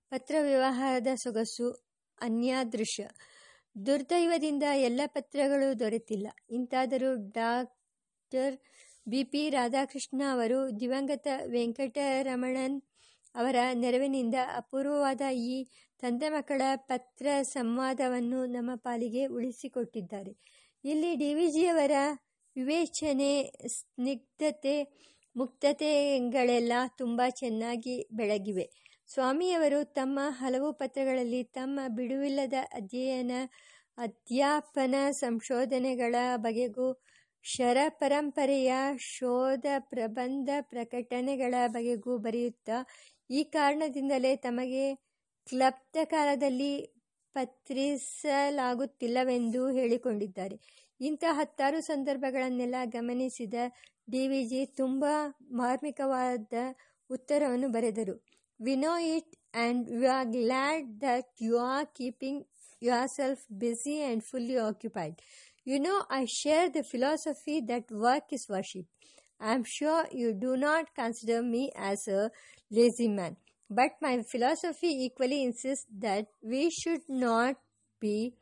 ಪತ್ರ 0.09 0.35
ವ್ಯವಹಾರದ 0.41 1.07
ಸೊಗಸು 1.15 1.69
ಅನ್ಯಾದೃಶ 2.21 2.99
ದುರ್ದೈವದಿಂದ 3.75 4.63
ಎಲ್ಲ 4.79 5.01
ಪತ್ರಗಳು 5.05 5.79
ದೊರೆತಿಲ್ಲ. 5.79 6.27
ಇಂತಾದರೂ 6.49 7.15
ಡಾಕ್ಟರ್ 7.31 8.55
ಬಿ 9.07 9.23
ಪಿ 9.23 9.49
ರಾಧಾಕೃಷ್ಣ 9.49 10.21
ಅವರು 10.31 10.79
ದಿವಂಗತ 10.79 11.27
ವೆಂಕಟರಮಣನ್ 11.45 12.77
ಅವರ 13.35 13.55
ನೆರವಿನಿಂದ 13.73 14.35
ಅಪೂರ್ವವಾದ 14.55 15.21
ಈ 15.31 15.55
ತಂದೆ 16.03 16.29
ಮಕ್ಕಳ 16.29 16.61
ಪತ್ರ 16.75 17.27
ಸಂವಾದವನ್ನು 17.41 18.45
ನಮ್ಮ 18.45 18.71
ಪಾಲಿಗೆ 18.75 19.25
ಉಳಿಸಿಕೊಟ್ಟಿದ್ದಾರೆ. 19.25 20.33
ಇಲ್ಲಿ 20.83 21.15
ಡಿ 21.15 21.33
ವಿ 21.33 21.47
ಜಿಯವರ 21.47 21.95
ವಿವೇಚನೆ, 22.55 23.31
ಸ್ನಿಗ್ಧತೆ 23.67 24.75
ಮುಕ್ತತೆಗಳೆಲ್ಲ 25.35 26.73
ತುಂಬ 26.97 27.21
ಚೆನ್ನಾಗಿ 27.29 28.07
ಬೆಳಗಿವೆ. 28.11 28.84
ಸ್ವಾಮಿಯವರು 29.09 29.93
ತಮ್ಮ 29.93 30.19
ಹಲವು 30.29 30.73
ಪತ್ರಗಳಲ್ಲಿ 30.73 31.43
ತಮ್ಮ 31.43 31.79
ಬಿಡುವಿಲ್ಲದ 31.87 32.53
ಅಧ್ಯಯನ, 32.73 33.31
ಅಧ್ಯಾಪನ 33.97 34.95
ಸಂಶೋಧನೆಗಳ 35.11 36.15
ಬಗೆಗೂ 36.35 37.01
ಶರಪರಂಪರೆಯ 37.43 38.73
ಶೋಧ 38.97 39.65
ಪ್ರಬಂಧ 39.79 40.49
ಪ್ರಕಟಣೆಗಳ 40.61 41.55
ಬಗೆಗೂ 41.67 42.17
ಬರೆಯುತ್ತಾ, 42.17 42.85
ಈ 43.29 43.43
ಕಾರಣದಿಂದಲೇ 43.43 44.35
ತಮಗೆ 44.35 44.95
ಕ್ಲಪ್ತ 45.47 45.97
ಕಾಲದಲ್ಲಿ 46.03 46.95
ಪತ್ರಿಸಲಾಗುತ್ತಿಲ್ಲವೆಂದು 47.35 49.71
ಹೇಳಿಕೊಂಡಿದ್ದಾರೆ. 49.71 50.55
ಇಂಥ 50.99 51.23
ಹತ್ತಾರು 51.29 51.81
ಸಂದರ್ಭಗಳನ್ನೆಲ್ಲ 51.81 52.75
ಗಮನಿಸಿದ 52.85 53.53
ಡಿ 54.09 54.27
ವಿ 54.27 54.45
ಜಿ 54.45 54.65
ತುಂಬ 54.65 55.05
ಮಾರ್ಮಿಕವಾದ 55.51 56.53
ಉತ್ತರವನ್ನು 57.09 57.69
ಬರೆದರು. 57.69 58.34
We 58.59 58.75
know 58.77 58.97
it, 58.97 59.25
and 59.53 59.85
we 59.89 60.07
are 60.07 60.25
glad 60.25 60.99
that 61.01 61.25
you 61.37 61.57
are 61.57 61.85
keeping 61.85 62.45
yourself 62.79 63.39
busy 63.57 64.01
and 64.01 64.23
fully 64.23 64.57
occupied. 64.57 65.21
You 65.65 65.79
know, 65.79 66.03
I 66.09 66.25
share 66.25 66.69
the 66.69 66.83
philosophy 66.83 67.61
that 67.67 67.91
work 67.91 68.23
is 68.31 68.45
worship. 68.49 68.85
I 69.39 69.53
am 69.53 69.63
sure 69.65 70.05
you 70.11 70.33
do 70.33 70.55
not 70.55 70.93
consider 70.95 71.41
me 71.41 71.71
as 71.75 72.07
a 72.07 72.31
lazy 72.71 73.09
man, 73.09 73.35
but 73.69 73.91
my 74.01 74.21
philosophy 74.31 74.87
equally 75.05 75.43
insists 75.43 75.87
that 75.99 76.27
we 76.41 76.69
should 76.69 77.01
not 77.09 77.55
be 77.99 78.35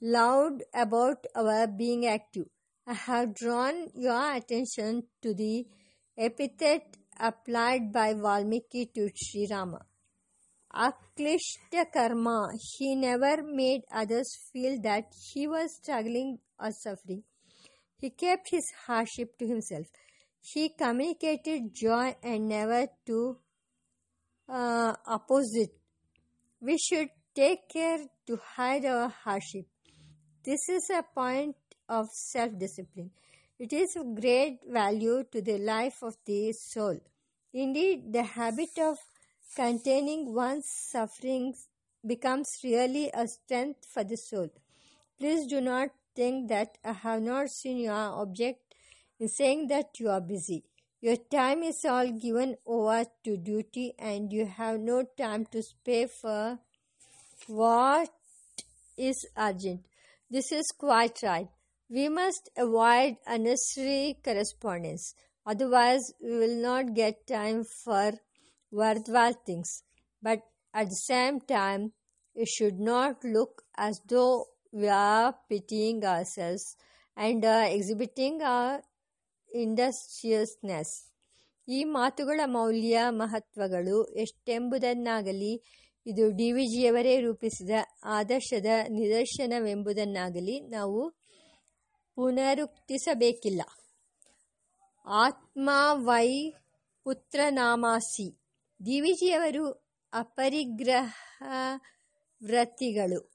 loud 0.00 0.62
about 0.74 1.26
our 1.34 1.66
being 1.66 2.06
active. 2.06 2.46
I 2.86 2.94
have 2.94 3.34
drawn 3.34 3.88
your 3.94 4.34
attention 4.34 5.04
to 5.22 5.34
the 5.34 5.66
epithet 6.16 6.96
applied 7.18 7.92
by 7.92 8.14
Valmiki 8.14 8.86
to 8.94 9.10
Sri 9.14 9.48
Rama. 9.50 9.84
Aklishta 10.74 11.90
karma, 11.92 12.50
he 12.60 12.94
never 12.94 13.42
made 13.42 13.82
others 13.90 14.28
feel 14.52 14.80
that 14.82 15.12
he 15.32 15.46
was 15.46 15.76
struggling 15.76 16.38
or 16.60 16.70
suffering. 16.70 17.22
He 17.98 18.10
kept 18.10 18.50
his 18.50 18.70
hardship 18.86 19.38
to 19.38 19.46
himself. 19.46 19.86
He 20.40 20.68
communicated 20.68 21.74
joy 21.74 22.14
and 22.22 22.48
never 22.48 22.88
to 23.06 23.38
uh, 24.48 24.94
opposite. 25.06 25.74
We 26.60 26.78
should 26.78 27.08
take 27.34 27.68
care 27.68 27.98
to 28.26 28.38
hide 28.56 28.84
our 28.84 29.08
hardship. 29.08 29.66
This 30.44 30.68
is 30.68 30.90
a 30.90 31.02
point 31.02 31.56
of 31.88 32.06
self 32.12 32.52
discipline. 32.58 33.10
It 33.58 33.72
is 33.72 33.96
of 33.96 34.20
great 34.20 34.58
value 34.68 35.24
to 35.32 35.40
the 35.40 35.56
life 35.58 36.02
of 36.02 36.16
the 36.26 36.52
soul. 36.52 36.98
Indeed, 37.54 38.12
the 38.12 38.22
habit 38.22 38.78
of 38.78 38.98
containing 39.54 40.34
one's 40.34 40.68
sufferings 40.68 41.68
becomes 42.06 42.48
really 42.62 43.10
a 43.14 43.26
strength 43.26 43.86
for 43.92 44.04
the 44.04 44.16
soul. 44.16 44.50
Please 45.18 45.46
do 45.46 45.62
not 45.62 45.88
think 46.14 46.48
that 46.50 46.76
I 46.84 46.92
have 46.92 47.22
not 47.22 47.48
seen 47.48 47.78
your 47.78 47.94
object 47.94 48.74
in 49.18 49.28
saying 49.28 49.68
that 49.68 49.98
you 49.98 50.10
are 50.10 50.20
busy. 50.20 50.64
Your 51.00 51.16
time 51.16 51.62
is 51.62 51.82
all 51.88 52.10
given 52.10 52.56
over 52.66 53.06
to 53.24 53.36
duty, 53.38 53.94
and 53.98 54.30
you 54.32 54.44
have 54.44 54.80
no 54.80 55.04
time 55.16 55.46
to 55.52 55.62
spare 55.62 56.08
for 56.08 56.58
what 57.46 58.10
is 58.98 59.26
urgent. 59.36 59.86
This 60.30 60.52
is 60.52 60.66
quite 60.76 61.22
right. 61.22 61.48
We 61.90 62.08
must 62.10 62.50
avoid 62.56 63.16
unnecessary 63.26 64.18
correspondence, 64.22 65.14
otherwise, 65.46 66.02
we 66.20 66.36
will 66.36 66.56
not 66.62 66.94
get 66.94 67.26
time 67.28 67.62
for 67.84 68.12
worthwhile 68.72 69.36
things. 69.46 69.82
But 70.22 70.40
at 70.74 70.88
the 70.88 71.02
same 71.04 71.40
time, 71.40 71.92
it 72.36 72.48
should 72.48 72.78
not 72.80 73.24
look 73.24 73.62
as 73.78 74.00
though 74.08 74.46
we 74.72 74.88
are 74.88 75.34
pitying 75.48 76.04
ourselves 76.04 76.64
and 77.16 77.44
uh, 77.46 77.66
exhibiting 77.68 78.42
our 78.44 78.74
ಇಂಡಸ್ಟ್ರಿಯಸ್ನೆಸ್ 79.50 80.94
ಈ 81.68 81.78
ಮಾತುಗಳ 81.96 82.40
ಮೌಲ್ಯ 82.56 82.96
ಮಹತ್ವಗಳು 83.20 83.98
ಎಷ್ಟೆಂಬುದನ್ನಾಗಲಿ 84.24 85.52
ಇದು 86.06 86.24
D 86.38 86.48
V 86.56 86.64
ಜಿಯವರೇ 86.72 87.14
ರೂಪಿಸಿದ 87.24 87.70
ಆದರ್ಶದ 88.16 88.70
ನಿದರ್ಶನವೆಂಬುದನ್ನಾಗಲಿ 88.96 90.56
ನಾವು 90.74 91.00
ಪುನರುಕ್ತಿಸಬೇಕಿಲ್ಲ. 92.16 93.62
ಆತ್ಮ 95.06 95.70
Y 95.92 96.52
ಪುತ್ರನಾಮಾಸಿ. 97.04 98.38
ದಿವಿಜಿಯವರು 98.86 99.86
ಅಪರಿಗ್ರಹ 100.12 101.14
ವ್ರತಿಗಳು 102.42 103.32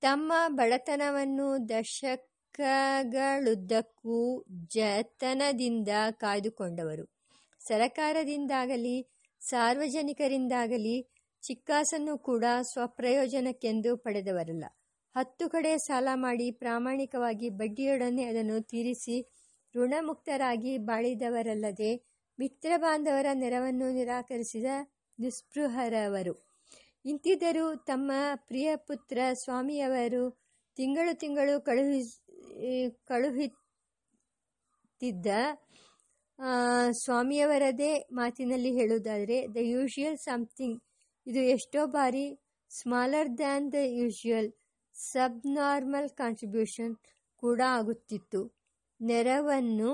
ತಮ್ಮ 0.00 0.32
ಬಡತನವನ್ನು 0.48 1.68
ದಶಕಗಳುದ್ದಕ್ಕೂ 1.68 4.44
ಜತನದಿಂದ 4.66 5.88
ಕಾಯ್ದುಕೊಂಡವರು. 6.10 7.16
ಸರಕಾರದಿಂದಾಗಲಿ, 7.60 9.08
ಸಾರ್ವಜನಿಕರಿಂದಾಗಲಿ 9.40 11.08
ಚಿಕ್ಕಾಸನ್ನು 11.42 12.18
ಕೂಡ 12.18 12.44
ಸ್ವಪ್ರಯೋಜನಕ್ಕೆಂದು 12.62 13.96
ಪಡೆದವರಲ್ಲ. 13.96 14.64
ಹತ್ತು 15.14 15.44
ಕಡೆ 15.48 15.72
ಸಾಲ 15.78 16.08
ಮಾಡಿ 16.14 16.46
ಪ್ರಾಮಾಣಿಕವಾಗಿ 16.62 17.48
ಬಡ್ಡಿಯೊಡನೆ 17.60 18.24
ಅದನ್ನು 18.24 18.56
ತೀರಿಸಿ 18.62 19.16
ಋಣಮುಕ್ತರಾಗಿ 19.74 20.72
ಬಾಳಿದವರಲ್ಲದೆ 20.88 21.90
ಮಿತ್ರ 22.38 22.70
ಬಾಂಧವರ 22.76 23.26
ನೆರವನ್ನು 23.34 23.88
ನಿರಾಕರಿಸಿದ 23.92 24.68
ನಿಸ್ಪೃಹರವರು. 25.18 26.34
ಇಂತಿದ್ದರೂ 27.04 27.66
ತಮ್ಮ 27.90 28.10
ಪ್ರಿಯ 28.48 28.68
ಪುತ್ರ 28.88 29.18
ಸ್ವಾಮಿಯವರು 29.42 30.22
ತಿಂಗಳು 30.76 31.12
ತಿಂಗಳು 31.22 31.54
ಕಳುಹಿ, 31.60 32.00
ಕಳುಹಿತ್ತಿದ್ದ 33.08 33.56
ಸ್ವಾಮಿಯವರದೇ 37.04 37.92
ಮಾತಿನಲ್ಲಿ 38.12 38.72
ಹೇಳುವುದಾದರೆ, 38.78 39.38
ದ 39.54 39.56
ಯೂಶುವಲ್ 39.74 40.18
ಸಮಥಿಂಗ್. 40.18 40.78
ಇದು 41.26 41.40
ಎಷ್ಟೋ 41.56 41.82
ಬಾರಿ 41.96 42.26
smaller 42.70 43.30
than 43.38 43.66
the 43.72 43.76
usual 44.00 44.50
subnormal 45.56 46.10
contribution 46.20 46.94
ಕೂಡ 47.42 47.60
ಆಗುತ್ತಿತ್ತು. 47.78 48.40
ನೆರವನ್ನು 49.00 49.92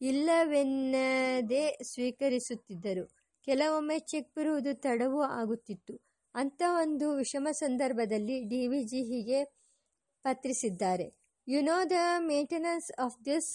ಇಲ್ಲವೆನ್ನದೇ 0.00 1.64
ಸ್ವೀಕರಿಸುತ್ತಿದ್ದರು. 1.90 3.04
ಕೆಲವೊಮ್ಮೆ 3.46 3.98
ಚೆಕ್ 4.10 4.30
ಬರುವುದು 4.36 4.72
ತಡವೂ 4.86 5.20
ಆಗುತ್ತಿತ್ತು. 5.40 5.94
ಅಂಥ 6.34 6.62
ಒಂದು 6.82 7.06
ವಿಷಮ 7.14 7.48
ಸಂದರ್ಭದಲ್ಲಿ 7.62 8.36
ಡಿ 8.50 8.60
ವಿ 8.72 8.80
ಜಿ 8.84 9.00
ಹೀಗೆ 9.10 9.40
ಪತ್ರಿಸಿದ್ದಾರೆ. 10.24 11.06
You 11.46 11.60
know 11.62 11.78
the 11.92 11.98
maintenance 12.32 12.88
of 13.04 13.16
this 13.28 13.52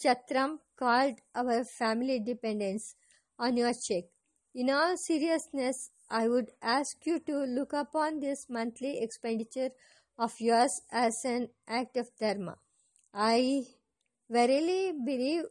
chatram 0.00 0.50
called 0.82 1.20
our 1.40 1.64
family 1.78 2.16
dependence 2.30 2.86
on 3.38 3.56
your 3.60 3.80
check 3.88 4.08
in 4.54 4.70
all 4.78 4.96
seriousness 5.06 5.82
I 6.16 6.28
would 6.28 6.50
ask 6.62 7.06
you 7.06 7.18
to 7.26 7.38
look 7.44 7.72
upon 7.72 8.20
this 8.20 8.46
monthly 8.48 8.98
expenditure 9.02 9.70
of 10.16 10.32
yours 10.38 10.80
as 10.92 11.16
an 11.24 11.48
act 11.66 11.96
of 11.96 12.08
dharma. 12.20 12.54
I 13.12 13.64
verily 14.30 14.92
believe 15.04 15.46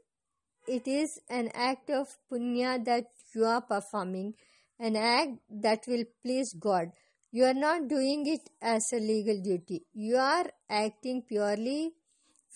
it 0.66 0.88
is 0.88 1.20
an 1.30 1.50
act 1.54 1.90
of 1.90 2.08
punya 2.32 2.78
that 2.86 3.08
you 3.36 3.44
are 3.44 3.60
performing, 3.60 4.36
an 4.80 4.96
act 4.96 5.32
that 5.50 5.84
will 5.86 6.06
please 6.24 6.54
God. 6.54 6.94
You 7.32 7.44
are 7.44 7.60
not 7.66 7.90
doing 7.90 8.26
it 8.28 8.50
as 8.62 8.94
a 8.94 9.00
legal 9.00 9.42
duty. 9.42 9.86
You 9.92 10.16
are 10.16 10.46
acting 10.70 11.24
purely 11.28 11.92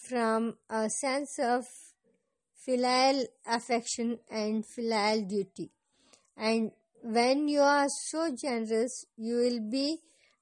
from 0.07 0.55
a 0.69 0.89
sense 0.89 1.39
of 1.39 1.65
filial 2.55 3.25
affection 3.45 4.19
and 4.31 4.65
filial 4.65 5.23
duty. 5.23 5.71
And 6.37 6.71
when 7.02 7.48
you 7.48 7.60
are 7.60 7.88
so 7.88 8.30
generous, 8.34 9.04
you 9.16 9.36
will 9.36 9.60
be 9.70 9.98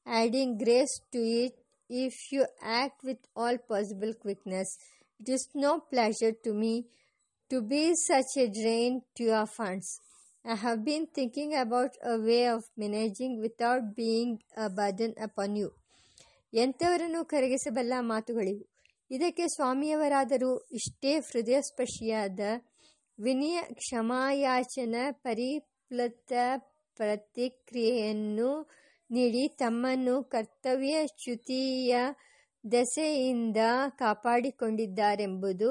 adding 0.06 0.58
grace 0.58 1.00
to 1.12 1.18
it 1.18 1.52
if 1.90 2.14
you 2.30 2.46
act 2.62 3.02
with 3.02 3.18
all 3.34 3.56
possible 3.58 4.12
quickness. 4.14 4.76
It 5.20 5.28
is 5.28 5.48
no 5.54 5.80
pleasure 5.80 6.32
to 6.44 6.52
me 6.52 6.86
to 7.50 7.60
be 7.62 7.94
such 7.94 8.36
a 8.38 8.48
drain 8.48 9.02
to 9.16 9.24
your 9.24 9.46
funds. 9.46 10.00
I 10.44 10.54
have 10.54 10.84
been 10.84 11.06
thinking 11.06 11.54
about 11.54 11.90
a 12.02 12.18
way 12.18 12.46
of 12.46 12.64
managing 12.76 13.40
without 13.40 13.94
being 13.94 14.40
a 14.56 14.70
burden 14.70 15.14
upon 15.20 15.56
you. 15.56 15.70
ಎಂಥವರನ್ನು 16.52 17.20
ಕರಗಿಸಬಲ್ಲ 17.32 17.94
ಮಾತುಗಳಿವು 18.12 18.64
ಇದಕ್ಕೆ 19.10 19.44
ಸ್ವಾಮಿಯವರಾದರೂ 19.54 20.50
ಇಷ್ಟೇ 20.78 21.12
ಹೃದಯಸ್ಪರ್ಶಿಯಾದ 21.28 22.40
ವಿನಯ 23.18 23.58
ಕ್ಷಮಾಯಾಚನ 23.80 24.94
ಪರಿಪ್ಲತ 25.91 26.33
ಪ್ರತಿಕ್ರಿಯೆಯನ್ನು 26.99 28.51
ನೀಡಿ 29.09 29.43
ತಮ್ಮನ್ನು 29.59 30.15
ಕರ್ತವ್ಯ 30.23 30.95
ಶ್ಯುತಿಯ 31.23 31.95
ದೆಸೆಯಿಂದ 32.63 33.59
ಕಾಪಾಡಿಕೊಂಡಿದ್ದಾರೆಂಬುದು 33.99 35.69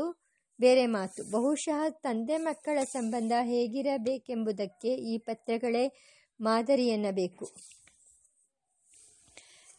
ಬೇರೆ 0.58 0.86
ಮಾತು. 0.86 1.20
ಬಹುಶಃ 1.30 1.80
ತಂದೆ 2.04 2.36
ಮಕ್ಕಳ 2.38 2.78
ಸಂಬಂಧ 2.92 3.32
ಹೇಗಿರಬೇಕೆಂಬುದಕ್ಕೆ 3.42 4.94
ಈ 5.04 5.16
ಪತ್ರಗಳೇ 5.18 5.84
ಮಾದರಿಯನ್ನಬೇಕು 6.40 7.46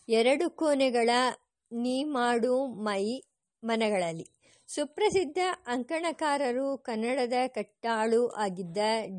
ಎರಡು 0.07 0.47
ಕೋಣೆಗಳ 0.55 1.09
ನೀ 1.71 1.97
ಮಾಡು 2.13 2.53
ಮೈ 2.83 3.03
ಮನಗಳಲ್ಲಿ. 3.63 4.25
ಸುಪ್ರಸಿದ್ಧ 4.69 5.37
ಅಂಕಣಕಾರರು 5.67 6.77
ಕನ್ನಡದ 6.77 7.33
ಕಟ್ಟಾಳು 7.47 8.27
ಆಗಿದ್ದ 8.35 8.77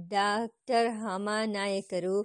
ಡಾಕ್ಟರ್ 0.09 0.89
ನಾಯಕರು 1.49 2.17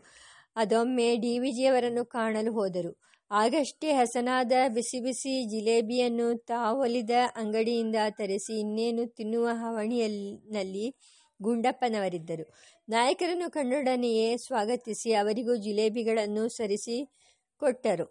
ಅದೊಮ್ಮೆ 0.56 1.16
ಡಿ 1.16 1.40
ವಿಜಿಯವರನ್ನು 1.40 2.06
ಕಾಣಲು 2.06 2.52
ಹೋದರು. 2.54 2.92
ಆಗಷ್ಟೇ 3.32 3.92
ಹಸನಾದ 3.92 4.54
ಬಿಸಿ 4.68 5.00
ಬಿಸಿ 5.00 5.34
ಜಿಲೇಬಿಯನ್ನು 5.50 6.38
ತಾವೊಲಿದ 6.48 7.10
ಅಂಗಡಿಯಿಂದ 7.36 7.96
ತರಿಸಿ 8.10 8.60
ಇನ್ನೇನು 8.60 9.06
ತಿನ್ನುವ 9.08 9.48
ಹವಣಿಯಲ್ಲಿ 9.54 10.88
ಗುಂಡಪ್ಪನವರಿದ್ದರು. 11.40 12.46
ನಾಯಕರನ್ನು 12.88 13.52
ಕಣ್ಣೊಡನೆಯೇ 13.52 14.38
ಸ್ವಾಗತಿಸಿ 14.38 15.14
ಅವರಿಗೂ 15.14 15.56
ಜಿಲೇಬಿಗಳನ್ನು 15.56 16.50
ಸರಿಸಿ 16.50 16.98
ಕೊಟ್ಟರು. 17.62 18.08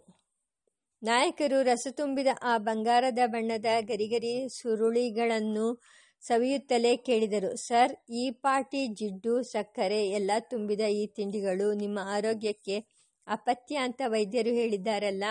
ನಾಯಕರು 1.02 1.62
ರಸ 1.62 1.86
ತುಂಬಿದ 1.90 2.26
ಆ 2.42 2.58
ಬಂಗಾರದ 2.58 3.18
ಬಣ್ಣದ 3.26 3.64
ಗರಿಗರಿ 3.80 4.48
ಸುರುಳಿಗಳನ್ನು 4.48 5.82
ಸವಿಯುತ್ತಲೇ 6.20 6.96
ಕೇಳಿದರು. 6.96 7.56
ಸರ್, 7.56 7.92
ಈ 8.10 8.30
ಪಾಟಿ 8.30 8.86
ಜಿಡ್ಡು, 8.86 9.42
ಸಕ್ಕರೆ 9.42 10.10
ಎಲ್ಲ 10.10 10.30
ತುಂಬಿದ 10.38 10.80
ಈ 10.80 11.06
ತಿಂಡಿಗಳು 11.06 11.72
ನಿಮ್ಮ 11.72 11.98
ಆರೋಗ್ಯಕ್ಕೆ 12.02 12.84
ಅಪತ್ಯ 13.26 13.76
ಅಂತ 13.76 14.02
ವೈದ್ಯರು 14.06 14.50
ಹೇಳಿದ್ದಾರಲ್ಲ. 14.50 15.24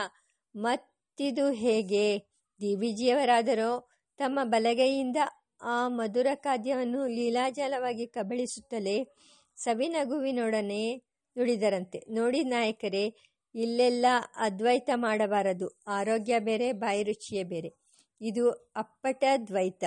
ಮತ್ತಿದು 0.55 1.51
ಹೇಗೆ? 1.51 2.17
ಬಿ 2.75 2.95
ತಮ್ಮ 4.17 4.39
ಬಲಗೈಯಿಂದ 4.43 5.17
ಆ 5.62 5.88
ಮಧುರ 5.88 6.27
ಖಾದ್ಯವನ್ನು 6.36 7.08
ಲೀಲಾಜಾಲವಾಗಿ 7.08 8.08
ಕಬಳಿಸುತ್ತಲೇ 8.08 9.07
ಸವಿನಗುವಿನೊಡನೆ 9.57 10.95
ನುಡಿದರಂತೆ. 11.38 12.05
ನೋಡಿ 12.09 12.43
ನಾಯಕರೇ 12.43 13.15
ಇಲ್ಲೆಲ್ಲ 13.56 14.06
ಅದ್ವೈತ 14.36 14.89
ಮಾಡಬಾರದು. 14.95 15.80
ಆರೋಗ್ಯ 15.88 16.39
ಬೇರೆ, 16.39 16.72
ಬಾಯಿ 16.72 17.04
ರುಚಿಯೇ 17.04 17.43
ಬೇರೆ. 17.43 17.76
ಇದು 18.22 18.50
ಅಪ್ಪಟ 18.52 19.24
ದ್ವೈತ. 19.47 19.84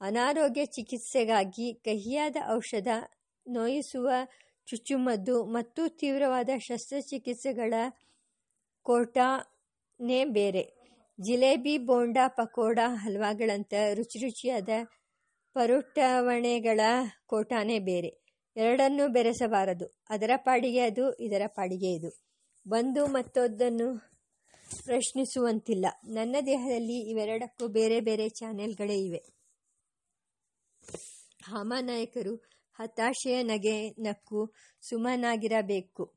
ಅನಾರೋಗ್ಯ 0.00 0.64
ಚಿಕಿತ್ಸೆಗಾಗಿ 0.64 1.74
ಕಹಿಯಾದ 1.74 2.36
ಔಷಧ 2.50 2.88
ನೋಯಿಸುವ 3.48 4.10
ಚುಚ್ಚುಮದ್ದು 4.66 5.44
ಮತ್ತು 5.44 5.96
ತೀವ್ರವಾದ 5.96 6.48
ಶಸ್ತ್ರಚಿಕಿತ್ಸೆಗಳ 6.58 7.74
ಕೋಟಾನೇ 8.82 10.24
ಬೇರೆ. 10.24 10.76
ಜಿಲೇಬಿ, 11.20 11.78
ಬೋಂಡ, 11.78 12.18
ಪಕೋಡ, 12.26 12.78
ಹಲ್ವಾಗಳಂಥ 12.84 13.74
ರುಚಿ 13.94 14.18
ರುಚಿಯಾದ 14.18 14.68
ಪರುಟವಣೆಗಳ 15.54 16.80
ಕೋಟಾನೇ 17.26 17.78
ಬೇರೆ. 17.78 18.26
ಎರಡನ್ನೂ 18.56 19.08
ಬೆರೆಸಬಾರದು. 19.08 20.00
ಅದರ 20.10 20.30
ಪಾಡಿಗೆ 20.36 20.80
ಅದು, 20.80 21.14
ಇದರ 21.14 21.42
ಪಾಡಿಗೆ 21.46 21.92
ಇದು. 21.92 22.26
ಒಂದು 22.66 23.06
ಮತ್ತೊದ್ದನ್ನು 23.06 23.98
ಪ್ರಶ್ನಿಸುವಂತಿಲ್ಲ. 24.84 25.86
ನನ್ನ 26.06 26.36
ದೇಹದಲ್ಲಿ 26.46 27.10
ಇವೆರಡಕ್ಕೂ 27.10 27.68
ಬೇರೆ 27.68 28.00
ಬೇರೆ 28.00 28.28
ಚಾನೆಲ್ಗಳೇ 28.28 28.94
ಇವೆ. 28.94 29.22
ಹಾಮಾನಾಯಕರು 31.44 32.34
ಹತಾಶೆಯ 32.74 33.42
ನಗೆ 33.42 33.90
ನಕ್ಕು 33.90 34.52
ಸುಮನಾಗಿರಬೇಕು. 34.80 36.12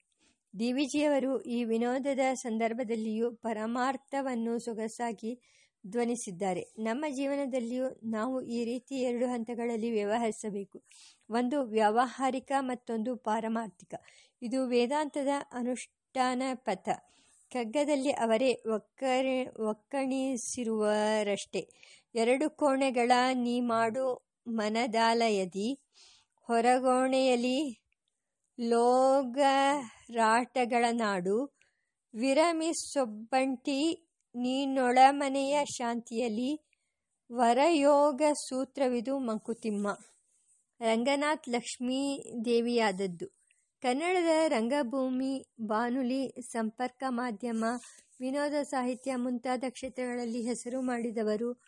ಡಿ 0.58 0.72
ವಿಜಿಯವರು 0.72 1.42
ಈ 1.42 1.64
ವಿನೋದದ 1.64 2.20
ಸಂದರ್ಭದಲ್ಲಿಯೂ 2.34 3.32
ಪರಮಾರ್ಥವನ್ನು 3.32 4.60
ಸೊಗಸಾಗಿ 4.60 5.40
ಧ್ವನಿಸಿದ್ದಾರೆ. 5.88 6.62
ನಮ್ಮ 6.80 7.06
ಜೀವನದಲ್ಲಿಯೂ 7.10 7.90
ನಾವು 7.90 8.42
ಈ 8.42 8.64
ರೀತಿ 8.64 8.96
ಎರಡು 8.96 9.28
ಹಂತಗಳಲ್ಲಿ 9.28 9.92
ವ್ಯವಹರಿಸಬೇಕು. 9.92 10.84
ಒಂದು 11.30 11.64
ವ್ಯಾವಹಾರಿಕ 11.64 12.52
ಮತ್ತೊಂದು 12.60 13.16
ಪಾರಮಾರ್ಥಿಕ. 13.16 13.96
ಇದು 14.42 14.68
ವೇದಾಂತದ 14.68 15.28
ಅನುಷ್ಠಾನ 15.52 15.99
ಪಥ 16.14 16.90
ಕಗ್ಗದಲ್ಲಿ 17.52 18.12
ಅವರೇ 18.12 18.54
ಒಕ್ಕರಿ, 18.54 19.64
ಒಕ್ಕಣಿಸಿರುವರಷ್ಟೇ. 19.64 21.68
ಎರಡು 22.16 22.50
ಕೋಣೆಗಳ 22.50 23.12
ನೀ 23.34 23.60
ಮಾಡು 23.60 24.32
ಮನದಾಲಯದಿ, 24.48 25.80
ಹೊರಗೋಣೆಯಲ್ಲಿ 26.42 27.80
ಲೋಗರಾಟಗಳ 28.60 30.86
ನಾಡು, 30.92 31.60
ವಿರಮಿಸೊಬ್ಬಂಟಿ 32.14 34.08
ನೀನೊಳಮನೆಯ 34.36 35.66
ಶಾಂತಿಯಲ್ಲಿ 35.66 36.70
ವರಯೋಗ 37.32 38.22
ಸೂತ್ರವಿದು 38.34 39.20
ಮಂಕುತಿಮ್ಮ. 39.20 39.88
ರಂಗನಾಥ್ 40.82 41.50
ಲಕ್ಷ್ಮೀದೇವಿಯಾದದ್ದು. 41.50 43.39
ಕನ್ನಡದ 43.84 44.28
ರಂಗಭೂಮಿ, 44.48 45.46
ಬಾನುಲಿ, 45.62 46.34
ಸಂಪರ್ಕ 46.52 47.04
ಮಾಧ್ಯಮ, 47.08 47.64
ವಿನೋದ 48.20 48.54
ಸಾಹಿತ್ಯ 48.64 49.16
ಮುಂತಾದ 49.16 49.64
ಕ್ಷೇತ್ರಗಳಲ್ಲಿ 49.70 50.42
ಹೆಸರು 50.42 50.82
ಮಾಡಿದವರು. 50.82 51.62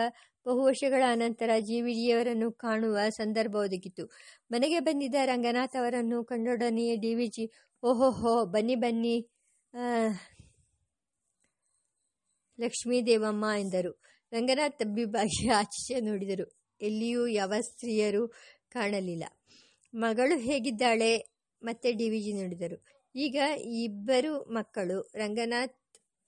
ಬಹು 0.46 0.62
ವರ್ಷಗಳ 0.64 1.02
ಅನಂತರ 1.10 1.50
ಜಿ 1.58 1.80
ವಿಜಿಯವರನ್ನು 1.80 2.52
ಕಾಣುವ 2.52 2.96
ಸಂದರ್ಭ 3.08 3.54
ಒದಗಿತು. 3.56 4.04
ಮನೆಗೆ 4.50 4.80
ಬಂದಿದ್ದ 4.80 5.14
ರಂಗನಾಥ್ 5.24 5.76
ಅವರನ್ನು 5.76 6.24
ಕಂಡೊಡನೆಯೇ 6.24 6.96
ಡಿ 6.96 7.14
ವಿ 7.14 7.26
ಜಿ 7.26 7.44
ಓಹೋಹೋ, 7.82 8.44
ಬನ್ನಿ 8.44 8.74
ಬನ್ನಿ 8.74 9.14
ಲಕ್ಷ್ಮೀದೇವಮ್ಮ 12.58 13.44
ಎಂದರು. 13.58 13.92
ರಂಗನಾಥ್ 14.32 14.78
ತಬ್ಬಿಬಾಗಿ 14.78 15.48
ಆಚೆ 15.50 16.00
ನೋಡಿದರು. 16.00 16.46
ಎಲ್ಲಿಯೂ 16.80 17.26
ಯಾವ 17.26 17.52
ಸ್ತ್ರೀಯರು 17.60 18.22
ಕಾಣಲಿಲ್ಲ. 18.72 19.24
ಮಗಳು 19.94 20.38
ಹೇಗಿದ್ದಾಳೆ 20.38 21.12
ಮತ್ತೆ 21.62 21.92
ಡಿ 21.92 22.08
ವಿ 22.10 22.20
ಜಿ 22.20 22.32
ನೋಡಿದರು. 22.32 22.76
ಈಗ 23.14 23.36
ಇಬ್ಬರು 23.84 24.32
ಮಕ್ಕಳು, 24.54 25.10
ರಂಗನಾಥ್ 25.14 25.76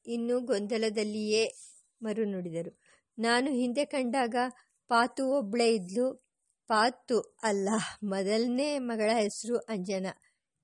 ಇನ್ನೂ 0.07 0.41
ಗೊಂದಲದಲ್ಲಿಯೇ 0.41 1.45
ಮರು 2.03 2.25
ನುಡಿದರು. 2.25 2.79
ನಾನು 3.19 3.51
ಹಿಂದೆ 3.51 3.85
ಕಂಡಾಗ 3.85 4.37
ಪಾತು 4.89 5.39
ಒಬ್ಳೆ 5.39 5.75
ಇದ್ಲು. 5.75 6.27
ಪಾತು 6.69 7.21
ಅಲ್ಲ, 7.43 7.69
ಮೊದಲನೇ 8.03 8.79
ಮಗಳ 8.79 9.11
ಹೆಸರು 9.15 9.57
ಅಂಜನ 9.59 10.07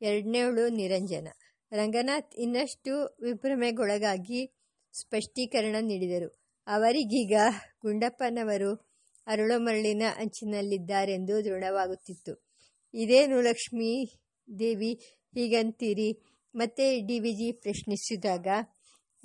ಎರಡನೇವಳು 0.02 0.68
ನಿರಂಜನ. 0.68 1.28
ರಂಗನಾಥ್ 1.72 2.34
ಇನ್ನಷ್ಟು 2.36 3.16
ವಿಭ್ರಮೆಗೊಳಗಾಗಿ 3.22 4.50
ಸ್ಪಷ್ಟೀಕರಣ 4.92 5.76
ನೀಡಿದರು. 5.80 6.42
ಅವರಿಗೀಗ 6.66 7.34
ಗುಂಡಪ್ಪನವರು 7.82 8.74
ಅರಳುಮರಳಿನ 9.26 10.02
ಅಂಚಿನಲ್ಲಿದ್ದಾರೆಂದು 10.16 11.44
ದೃಢವಾಗುತ್ತಿತ್ತು. 11.44 12.50
ಇದೇನು 12.94 13.40
ಲಕ್ಷ್ಮೀ 13.40 14.06
ದೇವಿ, 14.58 14.94
ಹೀಗಂತೀರಿ? 15.34 16.22
ಮತ್ತೆ 16.54 17.00
ಡಿ 17.00 17.18
ವಿ 17.18 17.32
ಜಿ 17.32 17.52
ಪ್ರಶ್ನಿಸಿದಾಗ 17.52 18.46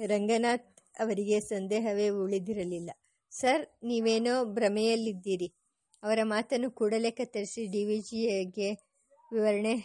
ರಂಗನಾಥ್ 0.06 0.77
ಅವರಿಗೆ 1.00 1.40
ಸಂದೇಹವೇ 1.40 2.10
ಉಳಿದಿರಲಿಲ್ಲ. 2.10 2.90
ಸರ್, 3.32 3.64
ನೀವೇನೋ 3.84 4.46
ಭ್ರಮೆಯಲ್ಲಿದ್ದೀರಿ. 4.46 5.50
ಅವರ 6.04 6.20
ಮಾತನ್ನು 6.24 6.72
ಕೂಡಲೇ 6.72 7.12
ಕತ್ತರಿಸಿ 7.12 7.66
ಡಿ 7.66 7.84
ವಿ 7.86 7.98
ಜಿಗೆ 8.00 8.70
ವಿವರಣೆ 9.32 9.76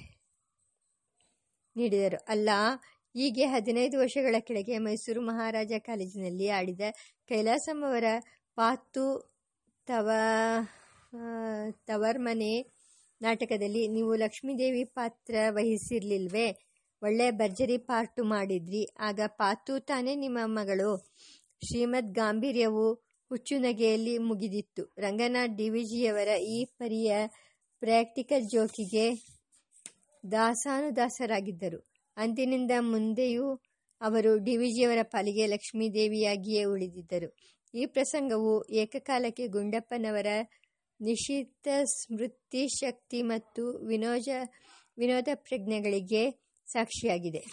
ನೀಡಿದರು. 1.76 2.18
ಅಲ್ಲ, 2.28 2.50
ಹೀಗೆ 3.14 3.44
ಹದಿನೈದು 3.46 3.98
ವರ್ಷಗಳ 3.98 4.36
ಕೆಳಗೆ 4.38 4.78
ಮೈಸೂರು 4.78 5.20
ಮಹಾರಾಜ 5.20 5.72
ಕಾಲೇಜಿನಲ್ಲಿ 5.78 6.48
ಆಡಿದ 6.48 6.80
ಕೈಲಾಸಮ್ಮವರ 7.28 8.04
ಪಾತು 8.58 9.06
ತವ 9.88 10.10
ತವರ್ಮನೆ 11.86 12.52
ನಾಟಕದಲ್ಲಿ 13.20 13.88
ನೀವು 13.88 14.14
ಲಕ್ಷ್ಮೀದೇವಿ 14.14 14.84
ಪಾತ್ರ 14.84 15.34
ವಹಿಸಿರ್ಲಿಲ್ವೇ? 15.50 16.46
ಒಳ್ಳೆ 17.02 17.30
ಭರ್ಜರಿ 17.30 17.78
ಪಾರ್ಟು 17.78 18.24
ಮಾಡಿದ್ರಿ. 18.24 18.86
ಆಗ 19.00 19.20
ಪಾತು 19.26 19.78
ತಾನೇ 19.78 20.14
ನಿಮ್ಮ 20.14 20.38
ಮಗಳು. 20.44 20.90
ಶ್ರೀಮದ್ 21.62 22.14
ಗಾಂಭೀರ್ಯವು 22.14 22.94
ಹುಚ್ಚುನಗೆಯಲ್ಲಿ 23.30 24.18
ಮುಗಿದಿತ್ತು. 24.18 24.94
ರಂಗನಾಥ್ 24.98 25.56
ಡಿ 25.56 25.68
ವಿ 25.68 25.82
ಜಿಯವರ 25.84 26.28
ಈ 26.28 26.64
ಪರಿಯ 26.64 27.12
ಪ್ರಾಕ್ಟಿಕಲ್ 27.80 28.48
ಜೋಕಿಗೆ 28.52 29.06
ದಾಸಾನುದಾಸರಾಗಿದ್ದರು. 30.32 31.80
ಅಂದಿನಿಂದ 32.16 32.70
ಮುಂದೆಯೂ 32.80 33.46
ಅವರು 34.00 34.38
ಡಿ 34.38 34.56
ವಿ 34.56 34.68
ಜಿಯವರ 34.68 34.98
ಪಾಲಿಗೆ 35.02 35.46
ಲಕ್ಷ್ಮೀದೇವಿಯಾಗಿಯೇ 35.46 36.64
ಉಳಿದಿದ್ದರು. 36.64 37.28
ಈ 37.74 37.86
ಪ್ರಸಂಗವು 37.86 38.68
ಏಕಕಾಲಕ್ಕೆ 38.72 39.46
ಗುಂಡಪ್ಪನವರ 39.46 40.26
ನಿಶ್ಚಿತ 41.00 41.68
ಸ್ಮೃತಿ 41.84 42.68
ಶಕ್ತಿ 42.80 43.22
ಮತ್ತು 43.22 43.86
ವಿನೋಜ, 43.86 44.28
ವಿನೋದ 44.98 45.28
ಪ್ರಜ್ಞೆಗಳಿಗೆ 45.34 46.41
ಸಾಕ್ಷಿಯಾಗಿದೆ. 46.66 47.44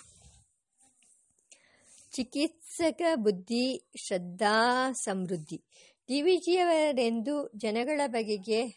ಚಿಕಿತ್ಸಕ 2.11 3.01
ಬುದ್ಧಿ, 3.15 3.89
ಶ್ರದ್ಧಾ, 3.95 4.91
ಸಮೃದ್ಧಿ. 4.91 5.61
ಡಿ 6.07 6.21
ವಿ 6.21 6.37
ಜಿಯವರೆಂದು 6.37 7.51
ಜನಗಳ 7.55 8.01
ಬಗೆಗೆ 8.07 8.69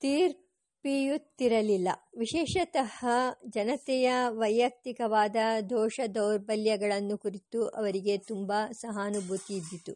ತೀರ್ಪಿಯುತ್ತಿರಲಿಲ್ಲ. 0.00 1.88
ವಿಶೇಷತಃ 2.18 3.04
ಜನತೆಯ 3.48 4.12
ವೈಯಕ್ತಿಕವಾದ 4.28 5.36
ದೋಷ 5.70 6.00
ದೌರ್ಬಲ್ಯಗಳನ್ನು 6.14 7.18
ಕುರಿತು 7.18 7.68
ಅವರಿಗೆ 7.68 8.18
ತುಂಬ 8.18 8.52
ಸಹಾನುಭೂತಿ 8.72 9.54
ಇದ್ದಿತು. 9.54 9.92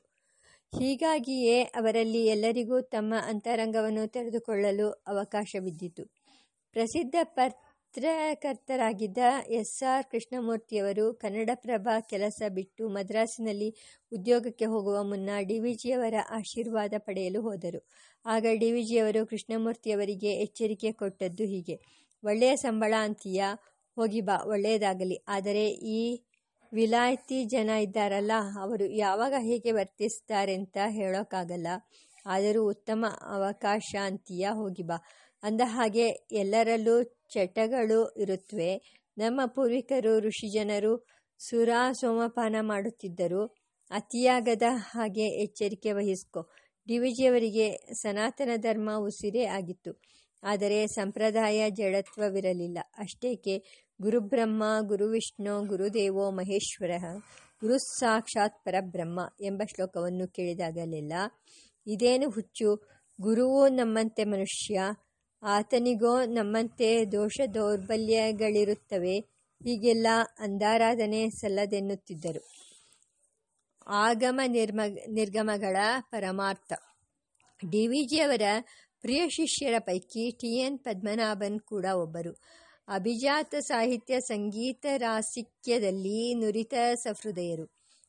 ಹೀಗಾಗಿಯೇ 0.78 1.62
ಅವರಲ್ಲಿ 1.62 2.26
ಎಲ್ಲರಿಗೂ 2.26 2.80
ತಮ್ಮ 2.80 3.14
ಅಂತರಂಗವನ್ನು 3.22 4.08
ತೆರೆದುಕೊಳ್ಳಲು 4.08 4.90
ಅವಕಾಶವಿದ್ದಿತು. 4.90 6.04
ಪ್ರಸಿದ್ಧ 6.72 7.14
ಪತ್ರಕರ್ತರಾಗಿದ್ದ 7.94 9.18
ಎಸ್ 9.48 9.82
ಆರ್ 9.82 10.04
ಕೃಷ್ಣಮೂರ್ತಿಯವರು 10.04 11.04
ಕನ್ನಡಪ್ರಭ 11.12 11.88
ಕೆಲಸ 12.08 12.42
ಬಿಟ್ಟು 12.48 12.88
ಮದ್ರಾಸಿನಲ್ಲಿ 12.88 13.68
ಉದ್ಯೋಗಕ್ಕೆ 14.12 14.64
ಹೋಗುವ 14.64 14.96
ಮುನ್ನ 15.02 15.30
ಡಿ 15.48 15.58
ವಿ 15.58 15.72
ಜಿಯವರ 15.74 16.14
ಆಶೀರ್ವಾದ 16.30 16.92
ಪಡೆಯಲು 16.98 17.40
ಹೋದರು. 17.40 17.80
ಆಗ 18.26 18.44
ಡಿ 18.54 18.72
ವಿ 18.72 18.82
ಜಿಯವರು 18.82 19.26
ಕೃಷ್ಣಮೂರ್ತಿಯವರಿಗೆ 19.26 20.32
ಎಚ್ಚರಿಕೆ 20.32 20.92
ಕೊಟ್ಟದ್ದು 20.92 21.44
ಹೀಗೆ. 21.44 21.76
ಒಳ್ಳೆಯ 22.22 22.56
ಸಂಬಳ 22.56 22.94
ಅಂತೀಯ, 22.98 23.42
ಹೋಗಿ 23.96 24.20
ಬಾ, 24.20 24.36
ಒಳ್ಳೆಯದಾಗಲಿ. 24.46 25.18
ಆದರೆ 25.28 25.68
ಈ 25.68 26.00
ವಿಲಾಯಿತಿ 26.72 27.44
ಜನ 27.44 27.70
ಇದ್ದಾರಲ್ಲ, 27.70 28.32
ಅವರು 28.60 28.86
ಯಾವಾಗ 28.96 29.34
ಹೇಗೆ 29.40 29.72
ವರ್ತಿಸ್ತಾರೆಂತ 29.72 30.78
ಹೇಳೋಕ್ಕಾಗಲ್ಲ. 30.90 31.68
ಆದರೂ 32.26 32.62
ಉತ್ತಮ 32.68 33.02
ಅವಕಾಶ 33.36 33.96
ಅಂತೀಯ, 34.02 34.46
ಹೋಗಿ 34.52 34.82
ಬಾ. 34.82 34.98
ಅಂದ 35.42 35.60
ಹಾಗೆ 35.64 36.08
ಎಲ್ಲರಲ್ಲೂ 36.32 37.02
ಚಟಗಳು 37.02 38.14
ಇರುತ್ತವೆ 38.16 38.82
ನಮ್ಮ 39.18 39.40
ಪೂರ್ವಿಕರು, 39.46 40.18
ಋಷಿಜನರು 40.18 41.06
ಸುರ 41.38 41.68
ಸೋಮಪಾನ 41.92 42.56
ಮಾಡುತ್ತಿದ್ದರು. 42.60 43.46
ಅತಿಯಾಗದ 43.90 44.62
ಹಾಗೆ 44.68 45.42
ಎಚ್ಚರಿಕೆ 45.42 45.92
ವಹಿಸ್ಕೊ. 45.92 46.48
ಡಿ 46.86 46.98
ವಿಜಿಯವರಿಗೆ 46.98 47.92
ಸನಾತನ 47.92 48.50
ಧರ್ಮ 48.56 48.90
ಉಸಿರೇ 48.98 49.44
ಆಗಿತ್ತು. 49.44 50.00
ಆದರೆ 50.42 50.86
ಸಂಪ್ರದಾಯ 50.86 51.70
ಜಡತ್ವವಿರಲಿಲ್ಲ. 51.70 52.78
ಅಷ್ಟೇಕೆ, 52.98 53.86
ಗುರುಬ್ರಹ್ಮ, 54.02 54.62
ಗುರುವಿಷ್ಣು, 54.80 55.66
ಗುರುದೇವೋ 55.66 56.30
ಮಹೇಶ್ವರ 56.30 56.90
ಗುರು 57.60 57.78
ಸಾಕ್ಷಾತ್ 57.78 58.64
ಪರಬ್ರಹ್ಮ 58.64 59.20
ಎಂಬ 59.40 59.62
ಶ್ಲೋಕವನ್ನು 59.74 60.28
ಕೇಳಿದಾಗಲೆಲ್ಲ 60.28 61.12
ಇದೇನು 61.86 62.30
ಹುಚ್ಚು? 62.30 62.88
ಗುರುವೂ 63.20 63.68
ನಮ್ಮಂತೆ 63.68 64.24
ಮನುಷ್ಯ 64.24 64.80
ಆತನಿಗೋ 65.42 66.24
ನಮ್ಮಂತೆ 66.24 67.04
ದೋಷ 67.12 67.40
ದೌರ್ಬಲ್ಯಗಳಿರುತ್ತವೆ. 67.54 69.18
ಹೀಗೆಲ್ಲ 69.64 70.06
ಅಂಧಾರಾಧನೆ 70.38 71.30
ಸಲ್ಲದೆನ್ನುತ್ತಿದ್ದರು. 71.30 72.42
ಆಗಮ 73.86 74.40
ನಿರ್ಮ, 74.46 74.80
ನಿರ್ಗಮಗಳ 75.08 75.76
ಪರಮಾರ್ಥ. 76.00 76.72
ಡಿ 77.70 77.86
ವಿ 77.86 78.04
ಜಿಯವರ 78.04 78.42
ಪ್ರಿಯ 79.00 79.28
ಶಿಷ್ಯರ 79.28 79.74
ಪೈಕಿ 79.78 80.30
ಟಿ 80.30 80.58
ಎನ್ 80.58 80.78
ಪದ್ಮನಾಭನ್ 80.78 81.60
ಕೂಡ 81.60 81.86
ಒಬ್ಬರು. 81.94 82.32
ಅಭಿಜಾತ 82.88 83.54
ಸಾಹಿತ್ಯ 83.60 84.20
ಸಂಗೀತ 84.20 84.86
ರಾಸಿಕ್ಯದಲ್ಲಿ 84.96 86.34
ನುರಿತ 86.34 86.74
ಸಹೃದಯರು. 86.94 87.66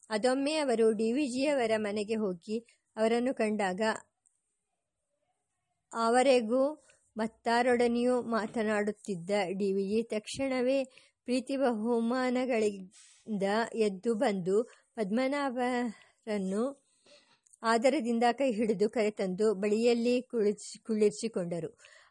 ಅದೊಮ್ಮೆ 0.10 0.56
ಅವರು 0.56 0.92
ಡಿ 0.92 1.12
ವಿ 1.12 1.28
ಜಿಯವರ 1.28 1.72
ಮನೆಗೆ 1.78 2.16
ಹೋಗಿ 2.16 2.58
ಅವರನ್ನು 2.98 3.34
ಕಂಡಾಗ 3.34 3.82
ಅವರೆಗೂ 5.94 6.62
ಮತ್ತಾರೊಡನೆಯೂ 7.20 8.16
ಮಾತನಾಡುತ್ತಿದ್ದ 8.32 9.32
ಡಿ 9.58 9.70
ವಿ 9.74 10.02
ತಕ್ಷಣವೇ 10.10 10.80
ಪ್ರೀತಿ 11.28 11.56
ಬಹುಮಾನಗಳಿಂದ 11.58 13.46
ಎದ್ದು 13.80 14.12
ಬಂದು 14.16 14.56
ಪದ್ಮನಾಭರನ್ನು 14.96 16.64
ಆದರದಿಂದ 17.64 18.26
ಕೈ 18.32 18.50
ಹಿಡಿದು 18.52 18.88
ಕರೆತಂದು 18.90 19.48
ಬಳಿಯಲ್ಲಿ 19.54 20.16
ಕುಳಿಸಿ 20.22 20.78
ಕುಳ್ಳಿರಿಸಿಕೊಂಡರು. 20.80 21.70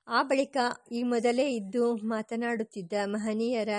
ಆ 0.09 0.19
ಬಳಿಕ 0.23 0.57
ಈ 0.93 1.01
ಮೊದಲೇ 1.03 1.47
ಇದ್ದು 1.51 1.85
ಮಾತನಾಡುತ್ತಿದ್ದ 2.07 2.93
ಮಹನೀಯರ 3.07 3.73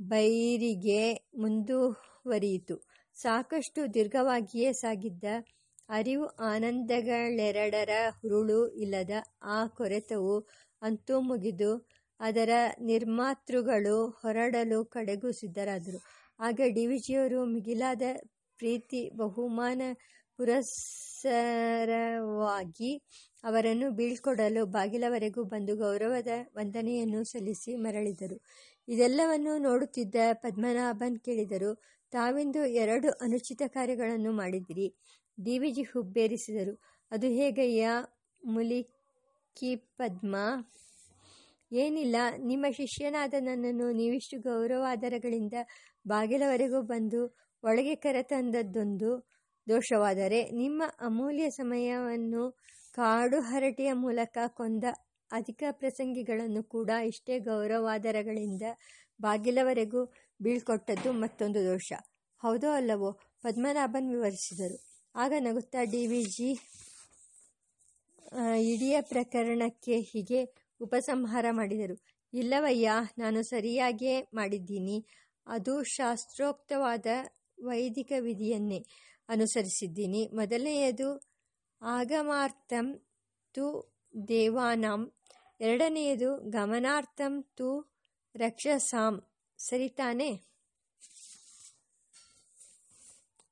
ಬೈರಿಗೆ 0.00 1.02
ಮುಂದುವರಿಯಿತು. 1.38 2.76
ಸಾಕಷ್ಟು 3.16 3.80
ದೀರ್ಘವಾಗಿಯೇ 3.94 4.70
ಸಾಗಿದ್ದ 4.72 5.24
ಅರಿವು 5.88 6.26
ಆನಂದಗಳೆರಡರ 6.50 7.90
ಹುರುಳು 8.18 8.60
ಇಲ್ಲದ 8.76 9.14
ಆ 9.56 9.58
ಕೊರೆತವು 9.76 10.34
ಅಂತೂ 10.82 11.16
ಮುಗಿದು 11.20 11.70
ಅದರ 12.20 12.50
ನಿರ್ಮಾತೃಗಳು 12.82 13.96
ಹೊರಡಲು 14.20 14.78
ಕಡೆಗೂ 14.86 15.30
ಸಿದ್ಧರಾದರು. 15.32 15.98
ಆಗ 16.40 16.60
ಡಿ 16.74 16.84
ವಿಜಿಯವರು 16.86 17.40
ಮಿಗಿಲಾದ 17.46 18.02
ಪ್ರೀತಿ, 18.60 19.00
ಬಹುಮಾನ, 19.16 19.80
ಪುರಸ್ಸರವಾಗಿ 20.38 20.72
ಅವರನ್ನು 23.44 23.88
ಬೀಳ್ಕೊಡಲು 23.90 24.62
ಬಾಗಿಲವರೆಗೂ 24.66 25.42
ಬಂದು 25.44 25.72
ಗೌರವದ 25.76 26.28
ವಂದನೆಯನ್ನು 26.56 27.20
ಸಲ್ಲಿಸಿ 27.24 27.72
ಮರಳಿದರು. 27.76 28.36
ಇದೆಲ್ಲವನ್ನು 28.88 29.52
ನೋಡುತ್ತಿದ್ದ 29.58 30.16
ಪದ್ಮನಾಭನ್ 30.42 31.18
ಕೇಳಿದರು, 31.18 31.70
ತಾವಿಂದು 32.12 32.62
ಎರಡು 32.82 33.08
ಅನುಚಿತ 33.20 33.62
ಕಾರ್ಯಗಳನ್ನು 33.68 34.32
ಮಾಡಿದಿರಿ 34.32 34.86
ಡಿ 35.38 35.58
ವಿ 35.58 35.70
ಜಿ 35.70 35.82
ಹುಬ್ಬೇರಿಸಿದರು 35.82 36.74
ಅದು 37.12 37.26
ಹೇಗಯ್ಯ 37.26 37.86
ಮುಲಿಕಿ 38.42 39.76
ಪದ್ಮ? 39.76 40.34
ಏನಿಲ್ಲ, 41.72 42.16
ನಿಮ್ಮ 42.38 42.66
ಶಿಷ್ಯನಾದ 42.70 43.34
ನನ್ನನ್ನು 43.40 43.92
ನೀವಿಷ್ಟು 43.92 44.40
ಗೌರವಾದರಗಳಿಂದ 44.40 45.52
ಬಾಗಿಲವರೆಗೂ 46.06 46.82
ಬಂದು 46.82 47.20
ಒಳಗೆ 47.62 47.94
ಕರೆತಂದದ್ದೊಂದು 47.94 49.10
ದೋಷವಾದರೆ, 49.66 50.50
ನಿಮ್ಮ 50.52 50.82
ಅಮೂಲ್ಯ 51.00 51.50
ಸಮಯವನ್ನು 51.50 52.44
ಕಾಡು 52.92 53.40
ಹರಟೆಯ 53.40 53.92
ಮೂಲಕ 53.92 54.38
ಕೊಂದ 54.54 54.84
ಅಧಿಕ 55.30 55.64
ಪ್ರಸಂಗಿಗಳನ್ನು 55.70 56.62
ಕೂಡ 56.62 56.90
ಇಷ್ಟೇ 57.06 57.38
ಗೌರವಾದರಗಳಿಂದ 57.38 58.62
ಬಾಗಿಲವರೆಗೂ 59.20 60.00
ಬೀಳ್ಕೊಟ್ಟದ್ದು 60.40 61.12
ಮತ್ತೊಂದು 61.12 61.64
ದೋಷ. 61.64 61.90
ಹೌದೋ 62.42 62.70
ಅಲ್ಲವೋ? 62.70 63.10
ಪದ್ಮನಾಭನ್ 63.42 64.10
ವಿವರಿಸಿದರು. 64.14 64.93
ಆಗ 65.14 65.32
ನಗುತ್ತಾ 65.38 65.84
ಡಿ 65.84 66.06
ವಿ 66.06 66.22
ಜಿ 66.24 66.48
ಇಡೀ 68.70 68.88
ಪ್ರಕರಣಕ್ಕೆ 69.00 70.00
ಹೀಗೆ 70.00 70.40
ಉಪಸಂಹಾರ 70.80 71.46
ಮಾಡಿದರು. 71.50 71.96
ಇಲ್ಲವಯ್ಯ, 72.32 72.90
ನಾನು 73.18 73.42
ಸರಿಯಾಗಿಯೇ 73.42 74.16
ಮಾಡಿದ್ದೀನಿ. 74.34 74.96
ಅದು 75.46 75.82
ಶಾಸ್ತ್ರೋಕ್ತವಾದ 75.84 77.06
ವೈದಿಕ 77.64 78.12
ವಿಧಿಯನ್ನೇ 78.18 78.80
ಅನುಸರಿಸಿದ್ದೀನಿ. 79.28 80.22
ಮೊದಲನೆಯದು 80.32 81.08
ಆಗಮಾರ್ಥಂ 81.82 82.86
ತು 83.54 83.66
ದೇವಾನಾಂ, 84.28 85.02
ಎರಡನೆಯದು 85.60 86.30
ಗಮನಾರ್ಥಂ 86.50 87.42
ತು 87.58 87.68
ರಕ್ಷಸಾಂ. 88.34 89.14
ಸರಿತಾನೆ? 89.58 90.30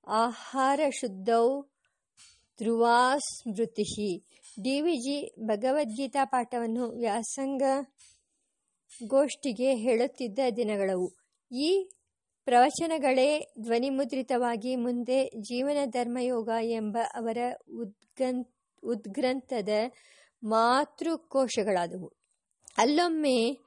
ಆಹಾರ 0.06 0.80
ಶುದ್ಧೌ 1.00 1.62
ಧ್ರುವಾ 2.58 3.18
ಸ್ಮೃತಿ 3.18 4.18
ಡಿ 4.62 4.80
ವಿ 4.80 4.92
ಜಿ 4.92 5.34
ಭಗವದ್ಗೀತಾ 5.46 6.24
ಪಾಠವನ್ನು 6.24 6.88
ವ್ಯಾಸಂಗ 6.88 7.62
ಗೋಷ್ಠಿಗೆ 9.06 9.74
ಹೇಳುತ್ತಿದ್ದ 9.74 10.38
ದಿನಗಳವು. 10.56 11.12
ಈ 11.52 11.90
ಪ್ರವಚನಗಳೇ 12.44 13.38
ಧ್ವನಿಮುದ್ರಿತವಾಗಿ 13.60 14.76
ಮುಂದೆ 14.76 15.24
ಜೀವನ 15.24 15.76
ಧರ್ಮಯೋಗ 15.84 16.48
ಎಂಬ 16.62 16.98
ಅವರ 17.14 17.38
ಉದ್ಗನ್, 17.80 18.44
ಉದ್ಗ್ರಂಥದ 18.84 19.68
ಮಾತೃಕೋಶಗಳಾದವು. 20.44 22.12
ಅಲ್ಲೊಮ್ಮೆ 22.78 23.58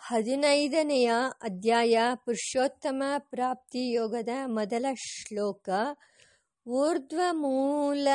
ಹದಿನೈದನೆಯ 0.00 1.12
ಅಧ್ಯಾಯ 1.42 1.98
ಪುರುಷೋತ್ತಮ 2.14 3.02
ಪ್ರಾಪ್ತಿ 3.30 3.92
ಯೋಗದ 3.92 4.28
ಮೊದಲ 4.46 4.86
ಶ್ಲೋಕ. 4.94 5.68
ಊರ್ಧ್ವಮೂಲ 6.66 8.08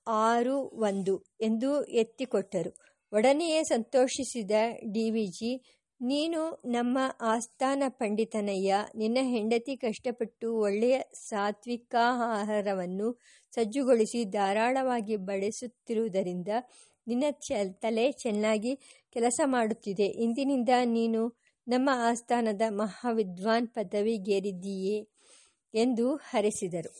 ಆರು 0.07 0.81
ಒಂದು 0.81 1.23
ಎಂದು 1.41 1.85
ಎತ್ತಿಕೊಟ್ಟರು. 1.93 2.87
ಒಡನೆಯೇ 3.13 3.63
ಸಂತೋಷಿಸಿದ 3.63 4.51
ಡಿ 4.93 5.09
ವಿ 5.09 5.27
ಜಿ 5.27 5.76
ನೀನು 6.01 6.41
ನಮ್ಮ 6.65 6.97
ಆಸ್ಥಾನ 7.23 7.83
ಪಂಡಿತನಯ್ಯ. 7.89 8.71
ನಿನ್ನ 8.95 9.17
ಹೆಂಡತಿ 9.31 9.75
ಕಷ್ಟಪಟ್ಟು 9.75 10.47
ಒಳ್ಳೆಯ 10.59 10.97
ಸಾತ್ವಿಕಾಹಾರವನ್ನು 11.29 13.07
ಸಜ್ಜುಗೊಳಿಸಿ 13.53 14.25
ಧಾರಾಳವಾಗಿ 14.29 15.15
ಬಳಸುತ್ತಿರುವುದರಿಂದ 15.29 16.51
ನಿನ್ನ 17.07 17.23
ಚ 17.39 17.51
ತಲೆ 17.81 18.11
ಚೆನ್ನಾಗಿ 18.11 18.73
ಕೆಲಸ 19.15 19.39
ಮಾಡುತ್ತಿದೆ. 19.45 20.07
ಇಂದಿನಿಂದ 20.25 20.69
ನೀನು 20.87 21.21
ನಮ್ಮ 21.67 21.89
ಆಸ್ಥಾನದ 22.09 22.61
ಮಹಾವಿದ್ವಾನ್ 22.71 23.67
ಪದವಿಗೇರಿದ್ದೀಯೇ 23.67 24.97
ಎಂದು 25.73 26.15
ಹರಿಸಿದರು. 26.29 26.91